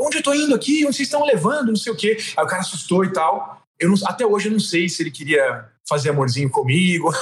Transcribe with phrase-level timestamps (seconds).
[0.00, 0.84] onde eu tô indo aqui?
[0.84, 1.68] Onde vocês estão levando?
[1.68, 2.16] Não sei o quê.
[2.36, 3.62] Aí o cara assustou e tal.
[3.78, 7.12] Eu não, até hoje eu não sei se ele queria fazer amorzinho comigo.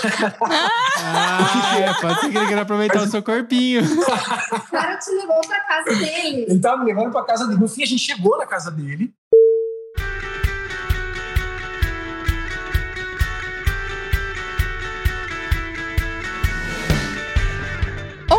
[0.96, 3.08] Ah, é, pode ser que ele queira aproveitar Mas...
[3.08, 3.82] o seu corpinho.
[3.82, 6.46] O cara te levou pra casa dele.
[6.48, 7.61] Ele tava me levando pra casa dele.
[7.61, 9.12] No fim, a gente chegou na casa dele.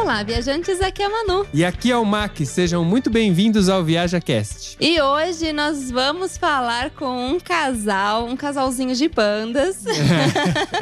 [0.06, 1.48] Olá, viajantes, aqui é a Manu.
[1.52, 4.78] E aqui é o Mac, sejam muito bem-vindos ao ViajaCast.
[4.80, 9.84] E hoje nós vamos falar com um casal, um casalzinho de pandas.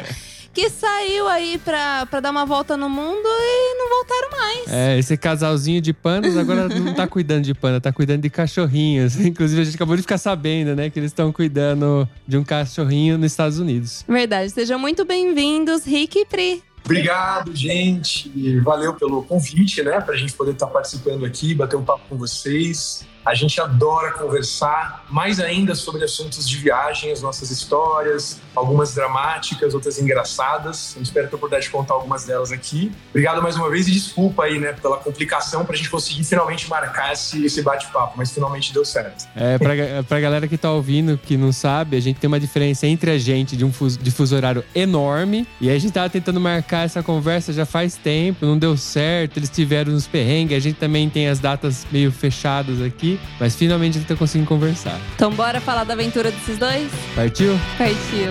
[0.52, 4.68] que saiu aí pra, pra dar uma volta no mundo e não voltaram mais.
[4.68, 9.18] É, esse casalzinho de pandas agora não tá cuidando de panda, tá cuidando de cachorrinhos.
[9.18, 13.16] Inclusive, a gente acabou de ficar sabendo, né, que eles estão cuidando de um cachorrinho
[13.16, 14.04] nos Estados Unidos.
[14.06, 14.50] Verdade.
[14.50, 16.73] Sejam muito bem-vindos, Rick e Pri.
[16.84, 18.30] Obrigado, gente.
[18.60, 20.00] Valeu pelo convite, né?
[20.00, 23.06] Para a gente poder estar participando aqui, bater um papo com vocês.
[23.24, 29.72] A gente adora conversar mais ainda sobre assuntos de viagem, as nossas histórias, algumas dramáticas,
[29.72, 30.94] outras engraçadas.
[30.94, 32.92] Eu espero ter a oportunidade de contar algumas delas aqui.
[33.10, 36.68] Obrigado mais uma vez e desculpa aí, né, pela complicação para a gente conseguir finalmente
[36.68, 39.26] marcar esse, esse bate-papo, mas finalmente deu certo.
[39.34, 39.72] É, pra,
[40.06, 43.18] pra galera que tá ouvindo, que não sabe, a gente tem uma diferença entre a
[43.18, 47.02] gente de um fuso, de fuso horário enorme e a gente tava tentando marcar essa
[47.02, 51.28] conversa já faz tempo, não deu certo, eles tiveram uns perrengues, a gente também tem
[51.28, 55.00] as datas meio fechadas aqui mas finalmente ele tá conseguindo conversar.
[55.14, 56.90] Então bora falar da aventura desses dois?
[57.14, 57.52] Partiu?
[57.78, 58.30] Partiu.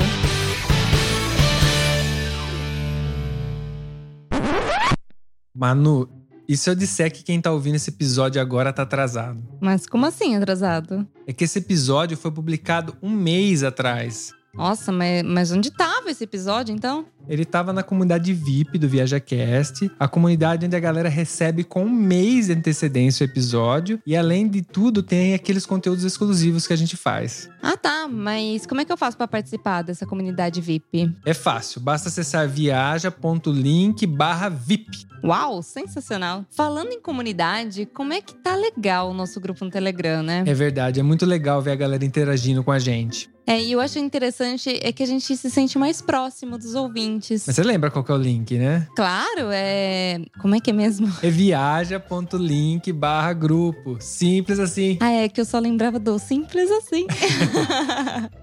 [5.55, 6.09] Manu,
[6.47, 9.41] e se eu disser que quem tá ouvindo esse episódio agora tá atrasado?
[9.61, 11.07] Mas como assim atrasado?
[11.25, 14.33] É que esse episódio foi publicado um mês atrás.
[14.53, 17.05] Nossa, mas, mas onde tava esse episódio então?
[17.27, 21.89] Ele estava na comunidade VIP do ViajaCast, a comunidade onde a galera recebe com um
[21.89, 26.75] mês de antecedência o episódio e além de tudo tem aqueles conteúdos exclusivos que a
[26.75, 27.49] gente faz.
[27.61, 31.11] Ah tá, mas como é que eu faço para participar dessa comunidade VIP?
[31.25, 35.12] É fácil, basta acessar viaja.link/vip.
[35.23, 36.45] Uau, sensacional.
[36.51, 40.43] Falando em comunidade, como é que tá legal o nosso grupo no Telegram, né?
[40.45, 43.31] É verdade, é muito legal ver a galera interagindo com a gente.
[43.45, 47.43] É, e eu acho interessante é que a gente se sente mais próximo dos ouvintes.
[47.45, 48.87] Mas você lembra qual é o link, né?
[48.95, 50.21] Claro, é.
[50.41, 51.11] Como é que é mesmo?
[51.21, 53.97] É viaja.link barra grupo.
[53.99, 54.97] Simples assim.
[55.01, 57.05] Ah, é que eu só lembrava do simples assim.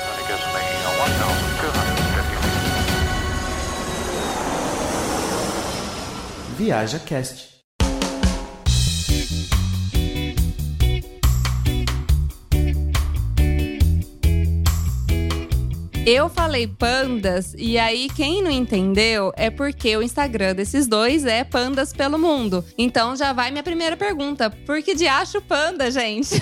[6.63, 7.49] Viaja Cast.
[16.05, 21.43] Eu falei pandas, e aí quem não entendeu é porque o Instagram desses dois é
[21.43, 22.63] Pandas pelo Mundo.
[22.77, 26.35] Então já vai minha primeira pergunta: por que de acho panda, gente?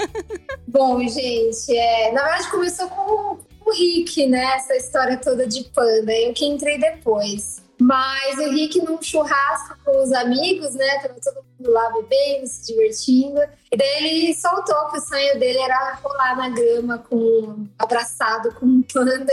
[0.66, 4.54] Bom, gente, é, na verdade começou com o Rick, né?
[4.54, 6.14] Essa história toda de panda.
[6.14, 7.60] Eu que entrei depois.
[7.80, 10.98] Mas o Rick num churrasco com os amigos, né?
[10.98, 13.40] Tava todo mundo lá bebendo, se divertindo.
[13.72, 18.66] E daí ele soltou que o sonho dele era rolar na grama com abraçado com
[18.66, 19.32] um panda.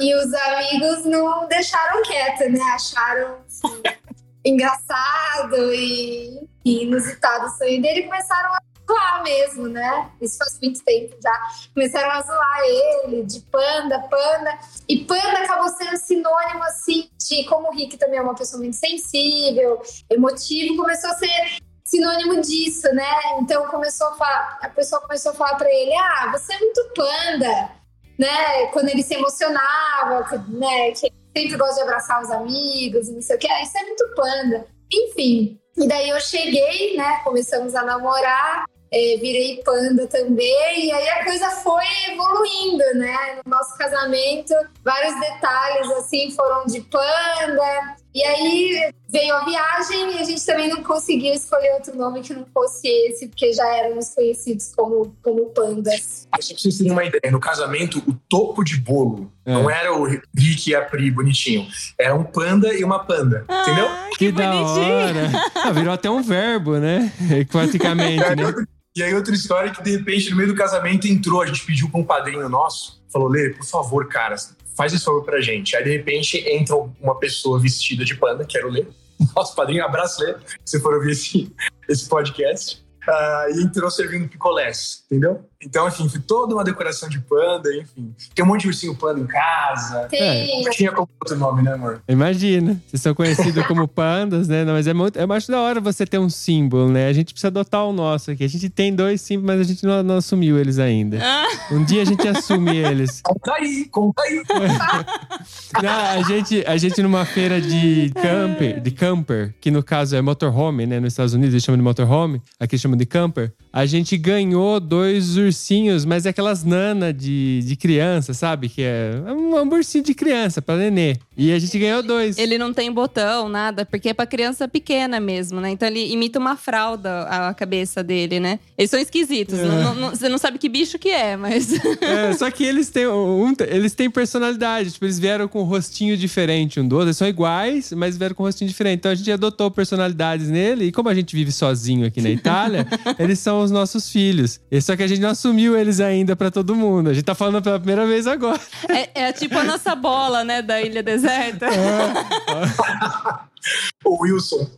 [0.00, 2.60] E os amigos não deixaram quieto, né?
[2.74, 3.82] Acharam assim,
[4.44, 10.10] engraçado e, inusitado o sonho dele e começaram a zoar mesmo, né?
[10.20, 11.32] Isso faz muito tempo já.
[11.74, 14.58] Começaram a zoar ele de panda, panda.
[14.88, 18.76] E panda acabou sendo sinônimo, assim, de como o Rick também é uma pessoa muito
[18.76, 23.10] sensível, emotivo, começou a ser sinônimo disso, né?
[23.40, 26.92] Então começou a falar, a pessoa começou a falar para ele: "Ah, você é muito
[26.94, 27.70] panda",
[28.18, 28.66] né?
[28.72, 33.38] Quando ele se emocionava, né, que sempre gosta de abraçar os amigos não sei o
[33.38, 34.66] que, ah, isso é muito panda.
[34.92, 37.20] Enfim, e daí eu cheguei, né?
[37.22, 38.64] Começamos a namorar
[38.96, 43.40] é, virei panda também, e aí a coisa foi evoluindo, né?
[43.44, 44.54] No nosso casamento,
[44.84, 50.68] vários detalhes assim foram de panda, E aí veio a viagem e a gente também
[50.70, 55.50] não conseguiu escolher outro nome que não fosse esse, porque já éramos conhecidos como, como
[55.50, 56.22] pandas.
[56.22, 59.52] Só pra vocês terem uma ideia, no casamento, o topo de bolo É.
[59.52, 61.68] não era o Rick e a Pri bonitinho.
[62.00, 63.44] Era um panda e uma panda.
[63.50, 63.86] entendeu?
[63.86, 64.94] Ah, Que, que, da bonitinho.
[64.94, 65.30] hora.
[65.54, 67.12] Ah, virou até um verbo, né?
[67.52, 68.66] Praticamente, né?
[68.96, 71.90] E aí, outra história que, de repente, no meio do casamento, entrou, a gente pediu
[71.90, 74.34] pra um padrinho nosso, falou, Lê, por favor, cara,
[74.74, 75.76] faz esse favor pra gente.
[75.76, 78.86] Aí, de repente, entra uma pessoa vestida de panda, que era o Lê.
[79.36, 80.34] Nosso padrinho, abraço, Lê,
[80.64, 81.52] se for ouvir esse,
[81.86, 82.82] esse podcast.
[83.06, 85.46] Ah, e entrou servindo picolés, entendeu?
[85.62, 88.14] Então, enfim, foi toda uma decoração de panda, enfim.
[88.34, 90.06] Tem um monte de ursinho panda em casa.
[90.10, 90.64] Tem.
[90.64, 92.02] Não tinha como outro nome, né, amor?
[92.08, 94.64] Imagina, vocês são conhecidos como pandas, né?
[94.64, 97.08] Não, mas é muito, eu acho da hora você ter um símbolo, né?
[97.08, 98.44] A gente precisa adotar o nosso aqui.
[98.44, 101.18] A gente tem dois símbolos, mas a gente não, não assumiu eles ainda.
[101.22, 103.20] Ah, Um dia a gente assume eles.
[103.22, 104.42] Conta aí, conta aí.
[105.82, 110.22] Não, a gente, a gente numa feira de camper, de camper, que no caso é
[110.22, 111.00] motorhome, né?
[111.00, 113.52] Nos Estados Unidos eles chamam de motorhome, aqui eles chamam de camper.
[113.76, 118.70] A gente ganhou dois ursinhos, mas é aquelas nana de, de criança, sabe?
[118.70, 121.16] Que é um, um ursinho de criança, pra nenê.
[121.36, 122.38] E a gente ganhou dois.
[122.38, 125.68] ele não tem botão, nada, porque é pra criança pequena mesmo, né?
[125.68, 128.58] Então ele imita uma fralda a cabeça dele, né?
[128.78, 129.58] Eles são esquisitos.
[129.58, 131.68] não- não- não- você não sabe que bicho que é, mas.
[132.00, 134.92] É, só que eles têm, um, eles têm personalidade.
[134.92, 137.08] Tipo, eles vieram com um rostinho diferente um do outro.
[137.08, 139.00] Eles são iguais, mas vieram com um rostinho diferente.
[139.00, 140.86] Então a gente adotou personalidades nele.
[140.86, 142.86] E como a gente vive sozinho aqui na Itália,
[143.18, 144.60] eles são os nossos filhos.
[144.70, 147.10] E só que a gente não assumiu eles ainda pra todo mundo.
[147.10, 148.58] A gente tá falando pela primeira vez agora.
[148.88, 150.62] é, é tipo a nossa bola, né?
[150.62, 151.66] Da Ilha Deserta.
[154.04, 154.70] O Wilson.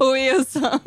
[0.00, 0.80] o Wilson.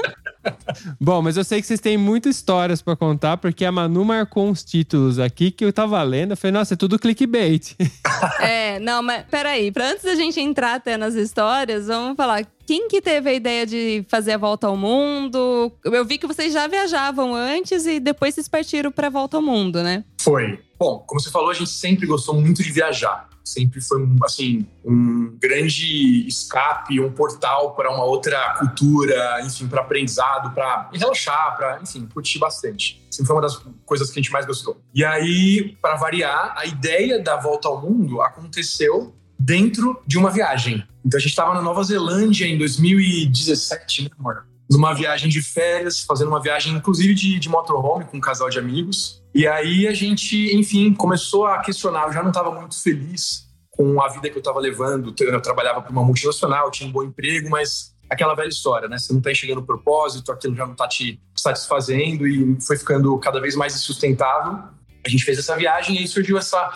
[0.99, 4.49] Bom, mas eu sei que vocês têm muitas histórias pra contar, porque a Manu marcou
[4.49, 6.31] uns títulos aqui que eu tava lendo.
[6.31, 7.75] Eu falei, nossa, é tudo clickbait.
[8.39, 9.71] É, não, mas peraí.
[9.71, 12.45] Pra antes da gente entrar até nas histórias, vamos falar.
[12.65, 15.71] Quem que teve a ideia de fazer a volta ao mundo?
[15.83, 19.81] Eu vi que vocês já viajavam antes e depois vocês partiram pra volta ao mundo,
[19.81, 20.03] né?
[20.21, 20.59] Foi.
[20.79, 23.27] Bom, como você falou, a gente sempre gostou muito de viajar.
[23.43, 30.53] Sempre foi, assim, um grande escape, um portal para uma outra cultura, enfim, para aprendizado,
[30.53, 33.01] para relaxar, para, enfim, curtir bastante.
[33.09, 34.79] Sempre foi uma das coisas que a gente mais gostou.
[34.93, 40.83] E aí, para variar, a ideia da volta ao mundo aconteceu dentro de uma viagem.
[41.03, 44.45] Então a gente estava na Nova Zelândia em 2017, né, amor?
[44.69, 48.59] Numa viagem de férias, fazendo uma viagem, inclusive, de, de motorhome com um casal de
[48.59, 49.20] amigos.
[49.33, 52.07] E aí a gente, enfim, começou a questionar.
[52.07, 55.13] Eu já não estava muito feliz com a vida que eu estava levando.
[55.19, 58.97] Eu trabalhava para uma multinacional, tinha um bom emprego, mas aquela velha história, né?
[58.97, 63.17] Você não está enxergando o propósito, aquilo já não está te satisfazendo e foi ficando
[63.19, 64.63] cada vez mais insustentável.
[65.03, 66.69] A gente fez essa viagem e aí surgiu essa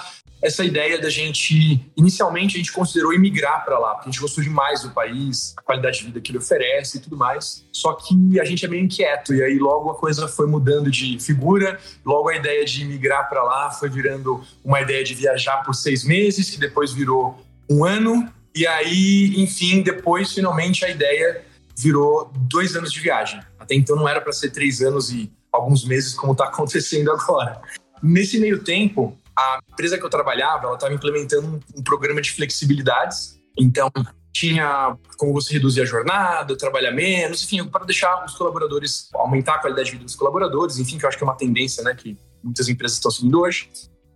[0.45, 4.43] essa ideia da gente, inicialmente a gente considerou emigrar para lá, porque a gente gostou
[4.43, 7.65] demais do país, a qualidade de vida que ele oferece e tudo mais.
[7.71, 11.17] Só que a gente é meio inquieto e aí logo a coisa foi mudando de
[11.19, 15.73] figura, logo a ideia de emigrar para lá foi virando uma ideia de viajar por
[15.73, 21.43] seis meses, que depois virou um ano e aí, enfim, depois finalmente a ideia
[21.75, 23.41] virou dois anos de viagem.
[23.59, 27.59] Até então não era para ser três anos e alguns meses como está acontecendo agora.
[28.03, 33.39] Nesse meio tempo, a empresa que eu trabalhava, ela estava implementando um, programa de flexibilidades.
[33.57, 33.91] Então,
[34.33, 39.59] tinha como você reduzir a jornada, trabalhar menos, enfim, para deixar os colaboradores, aumentar a
[39.59, 42.17] qualidade de vida dos colaboradores, enfim, que eu acho que é uma tendência né, que
[42.43, 43.69] muitas empresas estão seguindo hoje.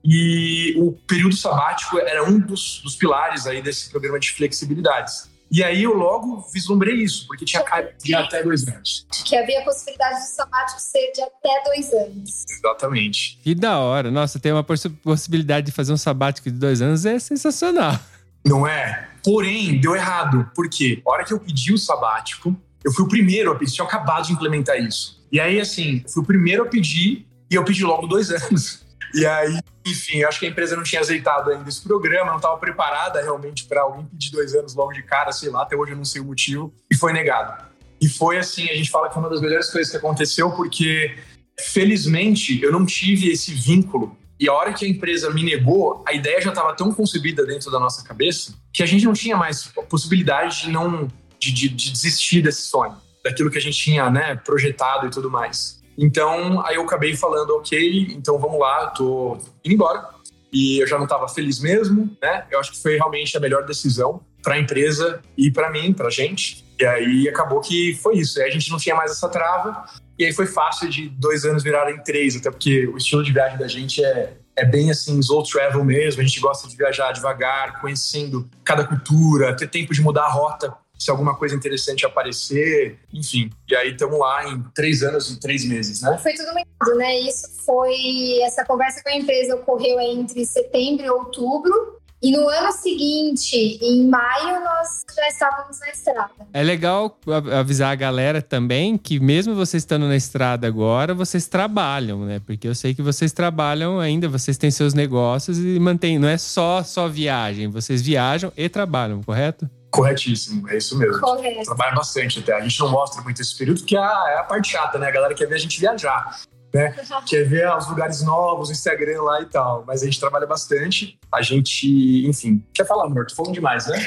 [0.04, 5.29] E o período sabático era um dos, dos pilares aí desse programa de flexibilidades.
[5.52, 7.64] E aí eu logo vislumbrei isso, porque tinha
[8.04, 9.08] de até dois anos.
[9.26, 12.46] Que havia a possibilidade do sabático ser de até dois anos.
[12.50, 13.40] Exatamente.
[13.44, 14.12] Que da hora.
[14.12, 18.00] Nossa, ter uma poss possibilidade de fazer um sabático de dois anos é sensacional.
[18.46, 19.10] Não é?
[19.24, 20.50] Porém, deu errado.
[20.56, 21.02] Por quê?
[21.06, 24.28] A hora que eu pedi o sabático, eu fui o primeiro a pedir, tinha acabado
[24.28, 25.20] de implementar isso.
[25.32, 28.86] E aí, assim, fui o primeiro a pedir e eu pedi logo dois anos.
[29.14, 32.58] E aí, enfim, acho que a empresa não tinha azeitado ainda esse programa, não estava
[32.58, 35.98] preparada realmente para alguém pedir dois anos logo de cara, sei lá, até hoje eu
[35.98, 37.66] não sei o motivo, e foi negado.
[38.02, 41.18] E foi assim, a gente fala que foi uma das melhores coisas que aconteceu, porque
[41.60, 44.18] felizmente eu não tive esse vínculo.
[44.40, 47.70] E a hora que a empresa me negou, a ideia já estava tão concebida dentro
[47.70, 51.92] da nossa cabeça que a gente não tinha mais possibilidade de não de, de, de
[51.92, 55.79] desistir desse sonho, daquilo que a gente tinha né, projetado e tudo mais.
[56.02, 60.08] Então, aí eu acabei falando, ok, então vamos lá, tô indo embora.
[60.52, 62.46] E eu já não estava feliz mesmo, né?
[62.50, 66.08] Eu acho que foi realmente a melhor decisão para a empresa e para mim, para
[66.08, 66.66] a gente.
[66.80, 68.40] E aí acabou que foi isso.
[68.40, 69.84] Aí a gente não tinha mais essa trava.
[70.18, 73.60] E aí foi fácil de dois anos virarem três, até porque o estilo de viagem
[73.60, 76.22] da gente é, é bem assim, slow travel mesmo.
[76.22, 80.74] A gente gosta de viajar devagar, conhecendo cada cultura, ter tempo de mudar a rota
[81.00, 83.50] se alguma coisa interessante aparecer, enfim.
[83.70, 86.20] E aí estamos lá em três anos e três meses, né?
[86.22, 87.20] Foi tudo muito, né?
[87.22, 88.42] Isso foi.
[88.44, 91.98] Essa conversa com a empresa ocorreu entre setembro e outubro.
[92.22, 96.32] E no ano seguinte, em maio, nós já estávamos na estrada.
[96.52, 97.18] É legal
[97.58, 102.42] avisar a galera também que, mesmo vocês estando na estrada agora, vocês trabalham, né?
[102.46, 106.20] Porque eu sei que vocês trabalham ainda, vocês têm seus negócios e mantêm.
[106.20, 109.70] Não é só, só viagem, vocês viajam e trabalham, correto?
[109.92, 111.20] Corretíssimo, é isso mesmo.
[111.20, 111.64] Correto.
[111.66, 112.54] Trabalha bastante até.
[112.54, 115.08] A gente não mostra muito esse período, porque é a, é a parte chata, né?
[115.08, 116.40] A galera quer ver a gente viajar
[116.74, 116.96] né?
[117.26, 119.84] Quer ver os lugares novos, o Instagram lá e tal.
[119.86, 121.20] Mas a gente trabalha bastante.
[121.32, 122.64] A gente, enfim.
[122.74, 123.26] Quer falar, amor?
[123.28, 123.98] Tô falando demais, né?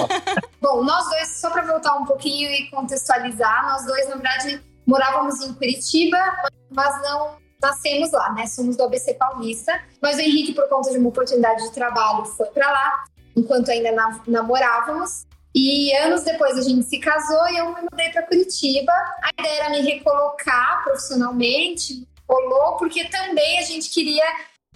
[0.60, 5.40] Bom, nós dois, só para voltar um pouquinho e contextualizar, nós dois, na verdade, morávamos
[5.42, 6.18] em Curitiba,
[6.70, 8.46] mas não nascemos lá, né?
[8.46, 9.72] Somos do ABC Paulista.
[10.00, 13.04] Mas o Henrique, por conta de uma oportunidade de trabalho, foi para lá,
[13.36, 13.90] enquanto ainda
[14.26, 15.24] namorávamos.
[15.54, 18.92] E anos depois a gente se casou e eu me mudei para Curitiba.
[19.22, 24.24] A ideia era me recolocar profissionalmente, rolou, porque também a gente queria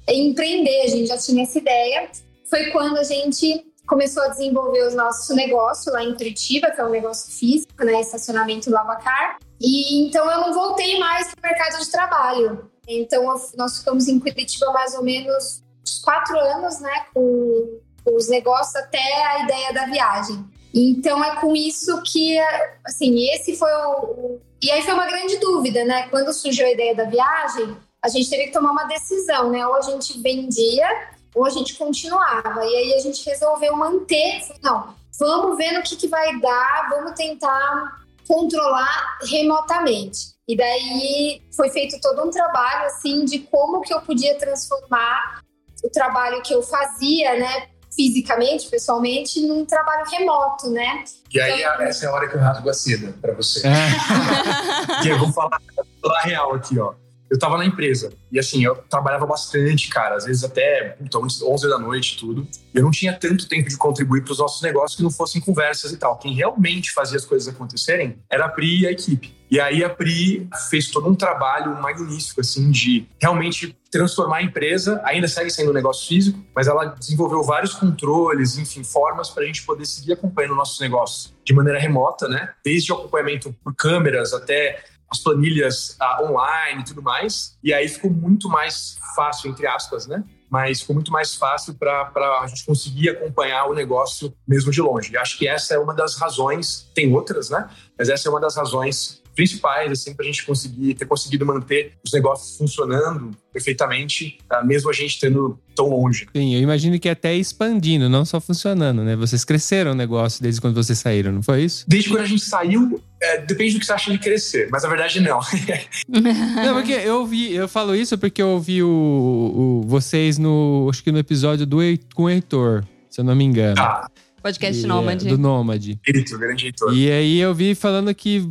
[0.08, 2.10] empreender, a gente já tinha essa ideia.
[2.48, 6.84] Foi quando a gente começou a desenvolver o nosso negócio lá em Curitiba, que é
[6.84, 9.38] um negócio físico, né, estacionamento Lavacar.
[9.60, 12.70] E então eu não voltei mais para o mercado de trabalho.
[12.86, 13.24] Então
[13.56, 15.64] nós ficamos em Curitiba mais ou menos
[16.04, 17.80] quatro anos, né, com
[18.14, 20.44] os negócios até a ideia da viagem.
[20.74, 22.38] Então é com isso que,
[22.84, 24.38] assim, esse foi o.
[24.62, 26.08] E aí foi uma grande dúvida, né?
[26.08, 29.66] Quando surgiu a ideia da viagem, a gente teve que tomar uma decisão, né?
[29.66, 30.86] Ou a gente vendia
[31.34, 32.64] ou a gente continuava.
[32.64, 34.40] E aí a gente resolveu manter.
[34.62, 40.36] Não, vamos ver no que, que vai dar, vamos tentar controlar remotamente.
[40.48, 45.42] E daí foi feito todo um trabalho assim de como que eu podia transformar
[45.82, 51.02] o trabalho que eu fazia, né, fisicamente, pessoalmente, num trabalho remoto, né?
[51.32, 53.66] E aí, então, essa é a hora que eu rasgo a seda para você.
[53.66, 55.02] É.
[55.02, 55.60] que eu vou falar,
[56.00, 56.94] falar real aqui, ó
[57.30, 58.12] eu tava na empresa.
[58.30, 60.16] E assim, eu trabalhava bastante, cara.
[60.16, 62.46] Às vezes até então, 11 da noite tudo.
[62.72, 65.92] Eu não tinha tanto tempo de contribuir para os nossos negócios que não fossem conversas
[65.92, 66.16] e tal.
[66.18, 69.35] Quem realmente fazia as coisas acontecerem era a Pri e a equipe.
[69.50, 75.00] E aí a Pri fez todo um trabalho magnífico, assim, de realmente transformar a empresa.
[75.04, 79.46] Ainda segue sendo um negócio físico, mas ela desenvolveu vários controles, enfim, formas para a
[79.46, 82.52] gente poder seguir acompanhando nossos negócios de maneira remota, né?
[82.64, 87.56] Desde o acompanhamento por câmeras até as planilhas uh, online e tudo mais.
[87.62, 90.24] E aí ficou muito mais fácil, entre aspas, né?
[90.50, 92.10] Mas ficou muito mais fácil para
[92.40, 95.12] a gente conseguir acompanhar o negócio mesmo de longe.
[95.12, 97.68] E acho que essa é uma das razões, tem outras, né?
[97.98, 101.92] Mas essa é uma das razões principais, assim, para a gente conseguir ter conseguido manter
[102.04, 106.26] os negócios funcionando perfeitamente, ah, mesmo a gente estando tão longe.
[106.34, 109.14] Sim, eu imagino que até expandindo, não só funcionando, né?
[109.14, 111.84] Vocês cresceram o negócio desde quando vocês saíram, não foi isso?
[111.86, 114.88] Desde quando a gente saiu, é, depende do que você acha de crescer, mas na
[114.88, 115.38] verdade não.
[116.08, 121.04] não, porque eu vi, eu falo isso porque eu ouvi o, o vocês no, acho
[121.04, 121.78] que no episódio do
[122.14, 123.76] com o Heitor, se eu não me engano.
[123.78, 124.08] Ah.
[124.42, 125.26] Podcast e, Nômade.
[125.26, 125.98] Do Nômade.
[126.06, 126.96] Eito, grande editor.
[126.96, 128.42] E aí eu vi falando que.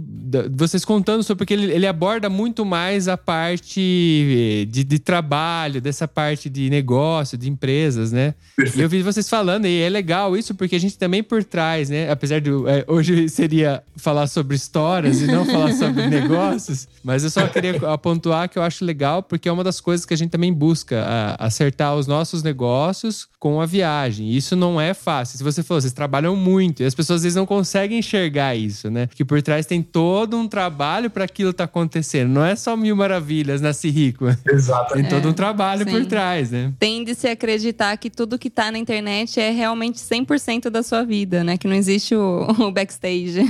[0.52, 1.40] Vocês contando sobre.
[1.40, 7.38] Porque ele, ele aborda muito mais a parte de, de, trabalho, dessa parte de negócio,
[7.38, 8.34] de empresas, né?
[8.56, 8.80] Perfeito.
[8.80, 11.90] E eu vi vocês falando, e é legal isso, porque a gente também por trás,
[11.90, 12.10] né?
[12.10, 12.50] Apesar de.
[12.68, 17.76] É, hoje seria falar sobre histórias e não falar sobre negócios, mas eu só queria
[17.92, 21.04] apontar que eu acho legal, porque é uma das coisas que a gente também busca,
[21.04, 24.32] a, acertar os nossos negócios com a viagem.
[24.32, 25.38] Isso não é fácil.
[25.38, 26.82] Se você fosse vocês trabalham muito.
[26.82, 29.08] E as pessoas às vezes não conseguem enxergar isso, né?
[29.14, 32.30] Que por trás tem todo um trabalho para aquilo tá acontecendo.
[32.30, 34.26] Não é só mil maravilhas, nasci rico.
[34.50, 34.94] Exato.
[34.94, 35.92] Tem todo um é, trabalho sim.
[35.92, 36.74] por trás, né?
[36.80, 41.44] Tende-se a acreditar que tudo que tá na internet é realmente 100% da sua vida,
[41.44, 41.58] né?
[41.58, 43.42] Que não existe o, o backstage.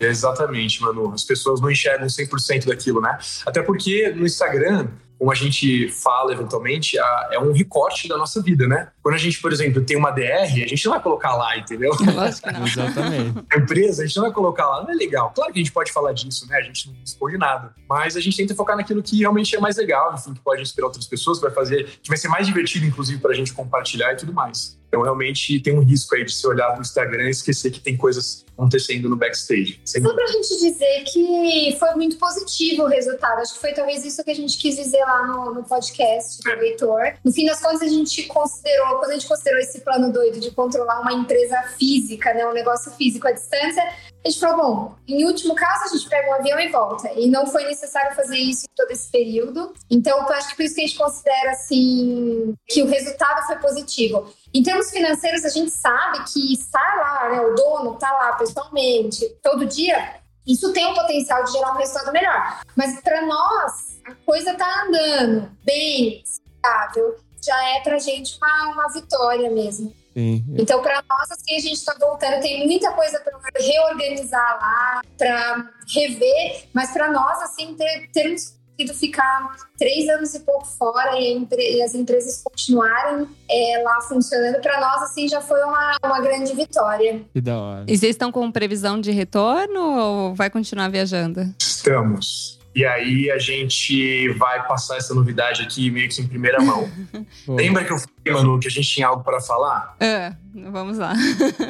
[0.00, 1.12] Exatamente, Manu.
[1.12, 3.18] As pessoas não enxergam 100% daquilo, né?
[3.44, 4.88] Até porque no Instagram
[5.24, 8.88] como a gente fala eventualmente, é um recorte da nossa vida, né?
[9.02, 11.92] Quando a gente, por exemplo, tem uma DR, a gente não vai colocar lá, entendeu?
[12.14, 12.66] Lógico que não.
[12.66, 13.42] Exatamente.
[13.50, 15.32] A empresa, a gente não vai colocar lá, não é legal.
[15.34, 16.58] Claro que a gente pode falar disso, né?
[16.58, 17.72] A gente não expõe nada.
[17.88, 20.88] Mas a gente tenta focar naquilo que realmente é mais legal, enfim, que pode inspirar
[20.88, 24.16] outras pessoas, vai fazer, que vai ser mais divertido, inclusive, para a gente compartilhar e
[24.16, 24.78] tudo mais.
[24.94, 27.96] Então, realmente, tem um risco aí de se olhar no Instagram e esquecer que tem
[27.96, 29.80] coisas acontecendo no backstage.
[29.84, 33.40] Só pra gente dizer que foi muito positivo o resultado.
[33.40, 36.98] Acho que foi talvez isso que a gente quis dizer lá no, no podcast do
[37.00, 37.16] é.
[37.24, 40.52] No fim das contas, a gente considerou, quando a gente considerou esse plano doido de
[40.52, 43.82] controlar uma empresa física, né, um negócio físico à distância,
[44.24, 47.10] A gente falou, bom, em último caso, a gente pega um avião e volta.
[47.14, 49.74] E não foi necessário fazer isso em todo esse período.
[49.90, 53.56] Então, eu acho que por isso que a gente considera, assim, que o resultado foi
[53.56, 54.32] positivo.
[54.54, 59.28] Em termos financeiros, a gente sabe que estar lá, né, o dono está lá pessoalmente,
[59.42, 62.60] todo dia, isso tem o potencial de gerar um resultado melhor.
[62.76, 68.68] Mas para nós, a coisa está andando bem, estável, já é para a gente uma,
[68.68, 69.92] uma vitória mesmo.
[70.12, 70.44] Sim.
[70.56, 72.40] Então, para nós, assim, a gente está voltando.
[72.40, 78.94] Tem muita coisa para reorganizar lá, para rever, mas para nós, assim, ter, termos conseguido
[78.94, 84.80] ficar três anos e pouco fora e, e as empresas continuarem é, lá funcionando, para
[84.80, 87.24] nós, assim, já foi uma, uma grande vitória.
[87.32, 87.84] Que da hora.
[87.88, 91.54] E vocês estão com previsão de retorno ou vai continuar viajando?
[91.60, 92.58] Estamos.
[92.74, 96.90] E aí a gente vai passar essa novidade aqui meio que em primeira mão.
[97.46, 99.94] Lembra que eu falei, Manu, que a gente tinha algo para falar?
[100.00, 101.12] É, vamos lá.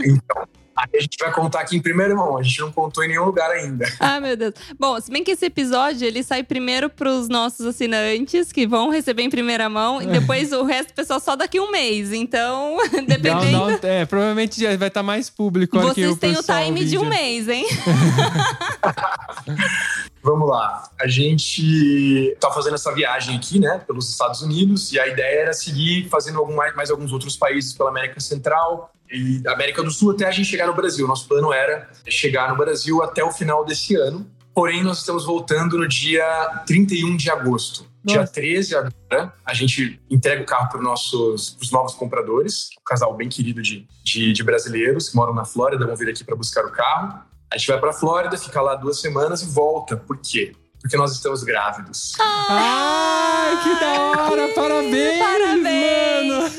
[0.03, 2.37] Então, Aí a gente vai contar aqui em primeira mão.
[2.37, 3.87] A gente não contou em nenhum lugar ainda.
[4.05, 4.53] Ah, meu Deus.
[4.79, 8.91] Bom, se bem que esse episódio ele sai primeiro para os nossos assinantes, que vão
[8.91, 12.13] receber em primeira mão, e depois o resto do pessoal só daqui um mês.
[12.13, 12.77] Então,
[13.07, 13.51] dependendo.
[13.51, 16.03] Não, não, é, provavelmente já vai estar mais público aqui.
[16.03, 17.17] Vocês o têm o pessoal time de um vídeo.
[17.17, 17.67] mês, hein?
[20.25, 20.89] Vamos lá.
[20.99, 25.53] A gente tá fazendo essa viagem aqui, né, pelos Estados Unidos, e a ideia era
[25.53, 30.27] seguir fazendo algum, mais, alguns outros países pela América Central e América do Sul até
[30.27, 31.07] a gente chegar no Brasil.
[31.07, 34.27] Nosso plano era chegar no Brasil até o final desse ano.
[34.55, 37.87] Porém, nós estamos voltando no dia 31 de agosto.
[38.03, 38.33] Dia Nossa.
[38.33, 43.29] 13 agora, a gente entrega o carro para os nossos novos compradores, um casal bem
[43.29, 46.71] querido de, de, de brasileiros que moram na Flórida, vão vir aqui para buscar o
[46.71, 47.21] carro.
[47.55, 49.97] A gente vai para a Flórida, fica lá duas semanas e volta.
[49.97, 50.53] Por quê?
[50.81, 52.15] Porque nós estamos grávidos.
[52.21, 54.49] Ai, que da hora!
[54.49, 56.27] Parabéns, Parabéns!
[56.29, 56.51] mano!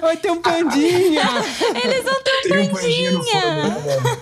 [0.00, 1.22] Vai ter um pandinha!
[1.84, 3.46] Eles vão ter Tem um pandinha no fundo.
[3.46, 4.18] né?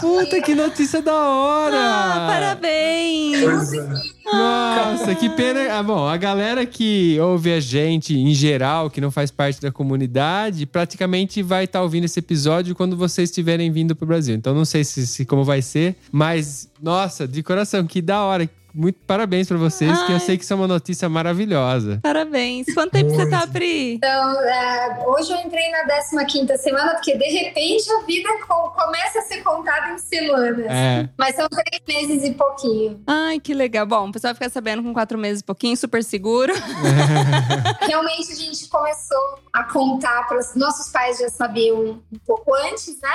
[0.00, 1.76] Puta, que notícia da hora!
[1.76, 3.72] Ah, parabéns!
[3.72, 4.24] É.
[4.32, 5.78] Nossa, que pena.
[5.78, 9.70] Ah, bom, a galera que ouve a gente em geral, que não faz parte da
[9.70, 14.34] comunidade, praticamente vai estar ouvindo esse episódio quando vocês estiverem vindo pro Brasil.
[14.34, 18.48] Então não sei se, se como vai ser, mas nossa, de coração, que da hora.
[18.74, 20.20] Muito parabéns pra vocês, que eu Ai.
[20.20, 22.00] sei que isso é uma notícia maravilhosa.
[22.02, 22.66] Parabéns.
[22.74, 23.94] Quanto tempo você tá, Pri?
[23.94, 29.20] Então, é, hoje eu entrei na 15 semana, porque de repente a vida co- começa
[29.20, 30.66] a ser contada em semanas.
[30.68, 31.08] É.
[31.16, 33.00] Mas são três meses e pouquinho.
[33.06, 33.86] Ai, que legal.
[33.86, 36.52] Bom, o pessoal vai ficar sabendo com quatro meses e pouquinho, super seguro.
[37.80, 43.00] Realmente a gente começou a contar para os nossos pais já sabiam um pouco antes,
[43.00, 43.08] né?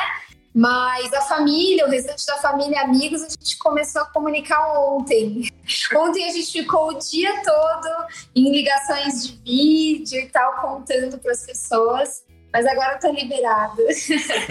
[0.54, 5.48] Mas a família, o restante da família, amigos, a gente começou a comunicar ontem.
[5.96, 11.32] Ontem a gente ficou o dia todo em ligações de vídeo e tal, contando para
[11.32, 12.24] as pessoas.
[12.52, 13.84] Mas agora eu tô liberada.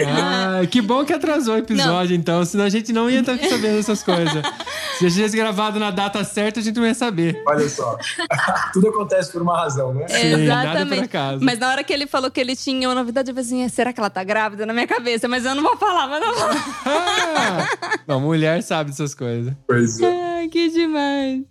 [0.07, 3.79] Ah, que bom que atrasou o episódio, então, senão a gente não ia estar sabendo
[3.79, 4.41] essas coisas.
[4.97, 7.41] Se a gente tivesse gravado na data certa, a gente não ia saber.
[7.45, 7.97] Olha só.
[8.73, 10.07] Tudo acontece por uma razão, né?
[10.07, 11.45] Sim, nada por Exatamente.
[11.45, 13.93] Mas na hora que ele falou que ele tinha uma novidade, eu falei assim: será
[13.93, 15.27] que ela tá grávida na minha cabeça?
[15.27, 16.49] Mas eu não vou falar, mas não vou.
[16.85, 17.67] Ah!
[18.07, 19.53] Bom, mulher sabe dessas coisas.
[19.67, 20.39] Pois é.
[20.39, 21.43] Ai, que demais.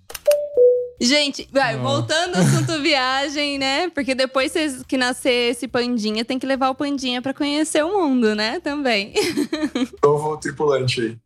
[1.00, 3.88] Gente, vai, voltando ao assunto viagem, né?
[3.90, 7.92] Porque depois vocês- que nascer esse pandinha, tem que levar o pandinha pra conhecer o
[8.00, 8.58] mundo, né?
[8.60, 9.12] Também.
[10.02, 11.16] Novo tripulante aí.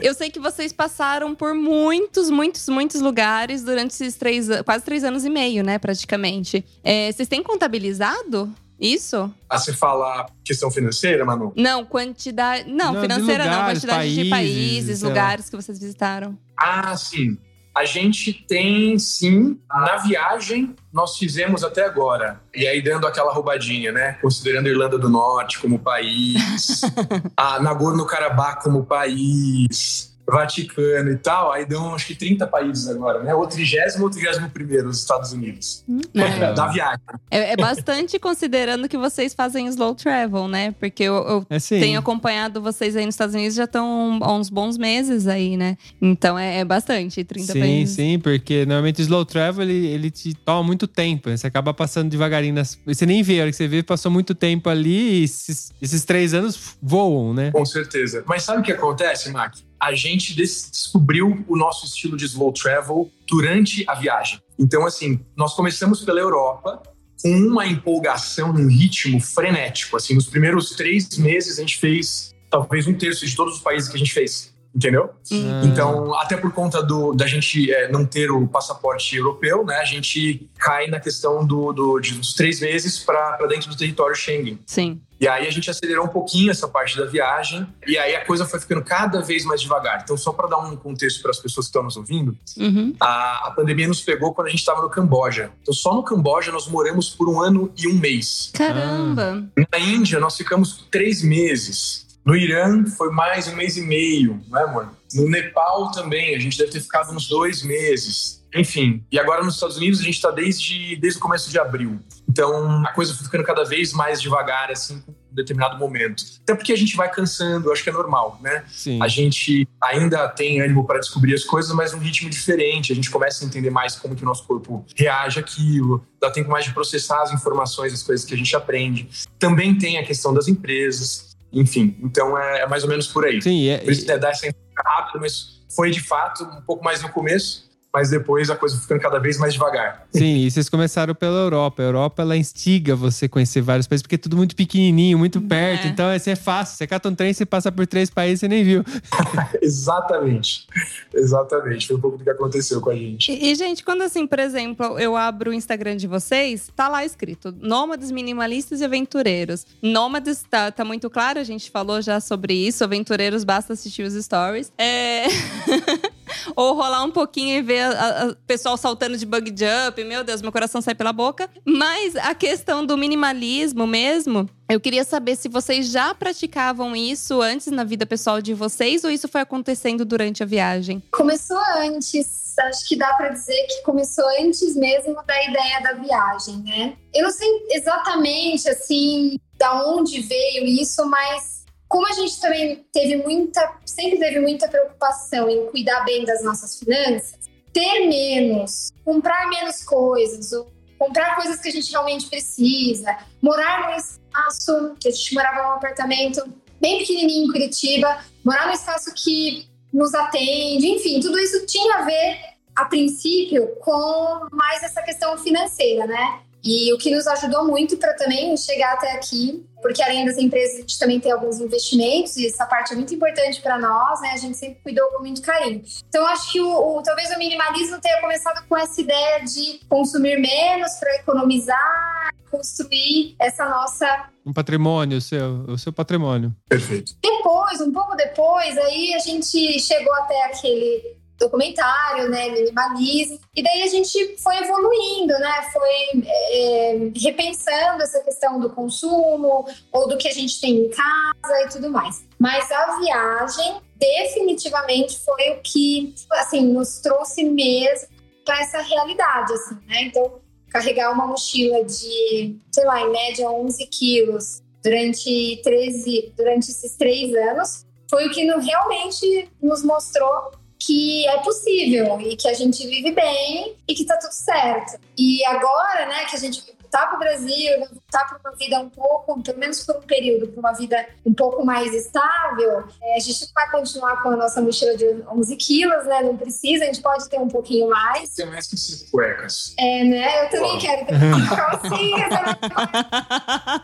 [0.00, 5.04] Eu sei que vocês passaram por muitos, muitos, muitos lugares durante esses três, quase três
[5.04, 5.78] anos e meio, né?
[5.78, 6.64] Praticamente.
[6.82, 9.30] É, vocês têm contabilizado isso?
[9.50, 11.52] Ah, você fala questão financeira, Manu?
[11.56, 12.70] Não, quantidade.
[12.70, 15.08] Não, Não, de financeira não, lugares, quantidade de países, países, sei lá.
[15.14, 16.38] lugares que vocês visitaram.
[16.56, 17.36] Ah, sim.
[17.78, 22.40] A gente tem, sim, na viagem, nós fizemos até agora.
[22.52, 24.18] E aí, dando aquela roubadinha, né?
[24.20, 26.80] Considerando a Irlanda do Norte como país,
[27.36, 33.34] a Nagorno-Karabakh como país, Vaticano e tal, aí dão acho que 30 países agora, né?
[33.34, 35.84] O trigésimo ou trigésimo primeiro, os Estados Unidos.
[36.14, 36.52] É.
[36.52, 37.00] Da viagem.
[37.30, 40.72] É, é bastante considerando que vocês fazem slow travel, né?
[40.78, 41.80] Porque eu, eu É sim.
[41.80, 45.76] tenho acompanhado vocês aí nos Estados Unidos já estão há uns bons meses aí, né?
[46.00, 47.96] Então é, é bastante, 30 Sim, países.
[47.96, 51.30] sim, porque normalmente o slow travel ele, ele te toma muito tempo.
[51.30, 51.36] né?
[51.36, 52.78] Você acaba passando devagarinho nas.
[52.86, 56.04] Você nem vê, a hora que você vê, passou muito tempo ali e esses, esses
[56.04, 57.50] três anos voam, né?
[57.50, 58.22] Com certeza.
[58.26, 59.54] Mas sabe o que acontece, Mac?
[59.80, 64.40] A gente des- descobriu o nosso estilo de slow travel durante a viagem.
[64.58, 66.82] Então, assim, nós começamos pela Europa
[67.22, 69.96] com uma empolgação, um ritmo frenético.
[69.96, 73.88] Assim, nos primeiros três meses a gente fez talvez um terço de todos os países
[73.88, 75.10] que a gente fez entendeu?
[75.32, 75.62] Hum.
[75.64, 79.84] Então, até por conta do, da gente é, não ter o passaporte europeu, né, a
[79.84, 84.60] gente cai na questão do, do de, dos três meses para dentro do território Schengen.
[84.64, 85.00] Sim.
[85.20, 88.46] E aí a gente acelerou um pouquinho essa parte da viagem e aí a coisa
[88.46, 90.00] foi ficando cada vez mais devagar.
[90.04, 92.94] Então, só para dar um contexto para as pessoas que estão nos ouvindo, Uhum.
[93.00, 95.50] a, a pandemia nos pegou quando a gente estava no Camboja.
[95.60, 98.52] Então, só no Camboja nós moramos por um ano e um mês.
[98.54, 99.44] Caramba.
[99.72, 102.06] Na Índia, nós ficamos três meses.
[102.28, 104.90] No Irã, foi mais um mês e meio, né, amor?
[105.14, 108.44] No Nepal também, a gente deve ter ficado uns dois meses.
[108.54, 111.98] Enfim, e agora nos Estados Unidos a gente está desde, desde o começo de abril.
[112.28, 116.22] Então a coisa foi ficando cada vez mais devagar, assim, em um determinado momento.
[116.42, 118.62] Até porque a gente vai cansando, acho que é normal, né?
[118.68, 119.02] Sim.
[119.02, 122.92] A gente ainda tem ânimo para descobrir as coisas, mas num ritmo diferente.
[122.92, 126.50] A gente começa a entender mais como que o nosso corpo reage àquilo, dá tempo
[126.50, 129.08] mais de processar as informações, as coisas que a gente aprende.
[129.38, 131.96] Também tem a questão das empresas, enfim.
[132.02, 133.40] Então é, é mais ou menos por aí.
[133.40, 134.48] Sim, é, Por isso é dar essa
[134.84, 139.00] rápido, mas foi de fato um pouco mais no começo, mas depois a coisa ficando
[139.00, 140.06] cada vez mais devagar.
[140.12, 141.82] Sim, e vocês começaram pela Europa.
[141.82, 145.40] A Europa, ela instiga você a conhecer vários países, porque é tudo muito pequenininho, muito
[145.40, 145.86] perto.
[145.86, 145.90] É.
[145.90, 146.76] Então, assim, é fácil.
[146.76, 148.84] Você cata um trem, você passa por três países, você nem viu.
[149.62, 150.66] Exatamente.
[151.14, 151.86] Exatamente.
[151.86, 153.32] Foi um pouco do que aconteceu com a gente.
[153.32, 157.04] E, e, gente, quando assim, por exemplo, eu abro o Instagram de vocês, tá lá
[157.04, 159.66] escrito Nômades Minimalistas e Aventureiros.
[159.82, 162.84] Nômades tá, tá muito claro, a gente falou já sobre isso.
[162.84, 164.70] Aventureiros, basta assistir os stories.
[164.76, 165.26] É...
[166.54, 167.88] Ou rolar um pouquinho e ver
[168.30, 170.02] o pessoal saltando de bug jump.
[170.04, 171.48] Meu Deus, meu coração sai pela boca.
[171.64, 177.68] Mas a questão do minimalismo mesmo, eu queria saber se vocês já praticavam isso antes
[177.68, 181.02] na vida pessoal de vocês ou isso foi acontecendo durante a viagem?
[181.10, 186.56] Começou antes, acho que dá para dizer que começou antes mesmo da ideia da viagem,
[186.58, 186.96] né?
[187.14, 191.57] Eu não sei exatamente assim da onde veio isso, mas
[191.88, 196.78] como a gente também teve muita, sempre teve muita preocupação em cuidar bem das nossas
[196.78, 197.38] finanças,
[197.72, 203.96] ter menos, comprar menos coisas, ou comprar coisas que a gente realmente precisa, morar num
[203.96, 206.42] espaço, que a gente morava num apartamento
[206.80, 212.02] bem pequenininho em Curitiba, morar num espaço que nos atende, enfim, tudo isso tinha a
[212.02, 212.38] ver,
[212.76, 216.40] a princípio, com mais essa questão financeira, né?
[216.64, 220.76] E o que nos ajudou muito para também chegar até aqui, porque além das empresas,
[220.76, 224.30] a gente também tem alguns investimentos, e essa parte é muito importante para nós, né?
[224.32, 225.82] A gente sempre cuidou com muito carinho.
[226.08, 230.38] Então, acho que o, o, talvez o minimalismo tenha começado com essa ideia de consumir
[230.38, 234.28] menos para economizar, construir essa nossa.
[234.44, 236.54] Um patrimônio, o seu, o seu patrimônio.
[236.68, 237.12] Perfeito.
[237.22, 243.82] Depois, um pouco depois, aí a gente chegou até aquele documentário, né, minimalismo, e daí
[243.82, 250.28] a gente foi evoluindo, né, foi é, repensando essa questão do consumo ou do que
[250.28, 252.26] a gente tem em casa e tudo mais.
[252.38, 258.08] Mas a viagem definitivamente foi o que, assim, nos trouxe mesmo
[258.44, 260.02] para essa realidade, assim, né?
[260.02, 266.96] Então, carregar uma mochila de, sei lá, em média 11 quilos durante 13, durante esses
[266.96, 270.52] três anos, foi o que no, realmente nos mostrou
[270.88, 274.98] que é possível e que a gente vive bem e que tá tudo certo.
[275.18, 278.80] E agora, né, que a gente voltar para o Brasil, vai voltar para uma vida
[278.80, 283.16] um pouco, pelo menos por um período, para uma vida um pouco mais estável, é,
[283.16, 286.22] a gente vai continuar com a nossa mochila de 11 quilos, né?
[286.22, 288.30] Não precisa, a gente pode ter um pouquinho mais.
[288.34, 289.74] Tem mais que cinco cuecas.
[289.78, 290.44] É, né?
[290.44, 290.78] Eu também Bom.
[290.78, 292.28] quero ter uma calcinha.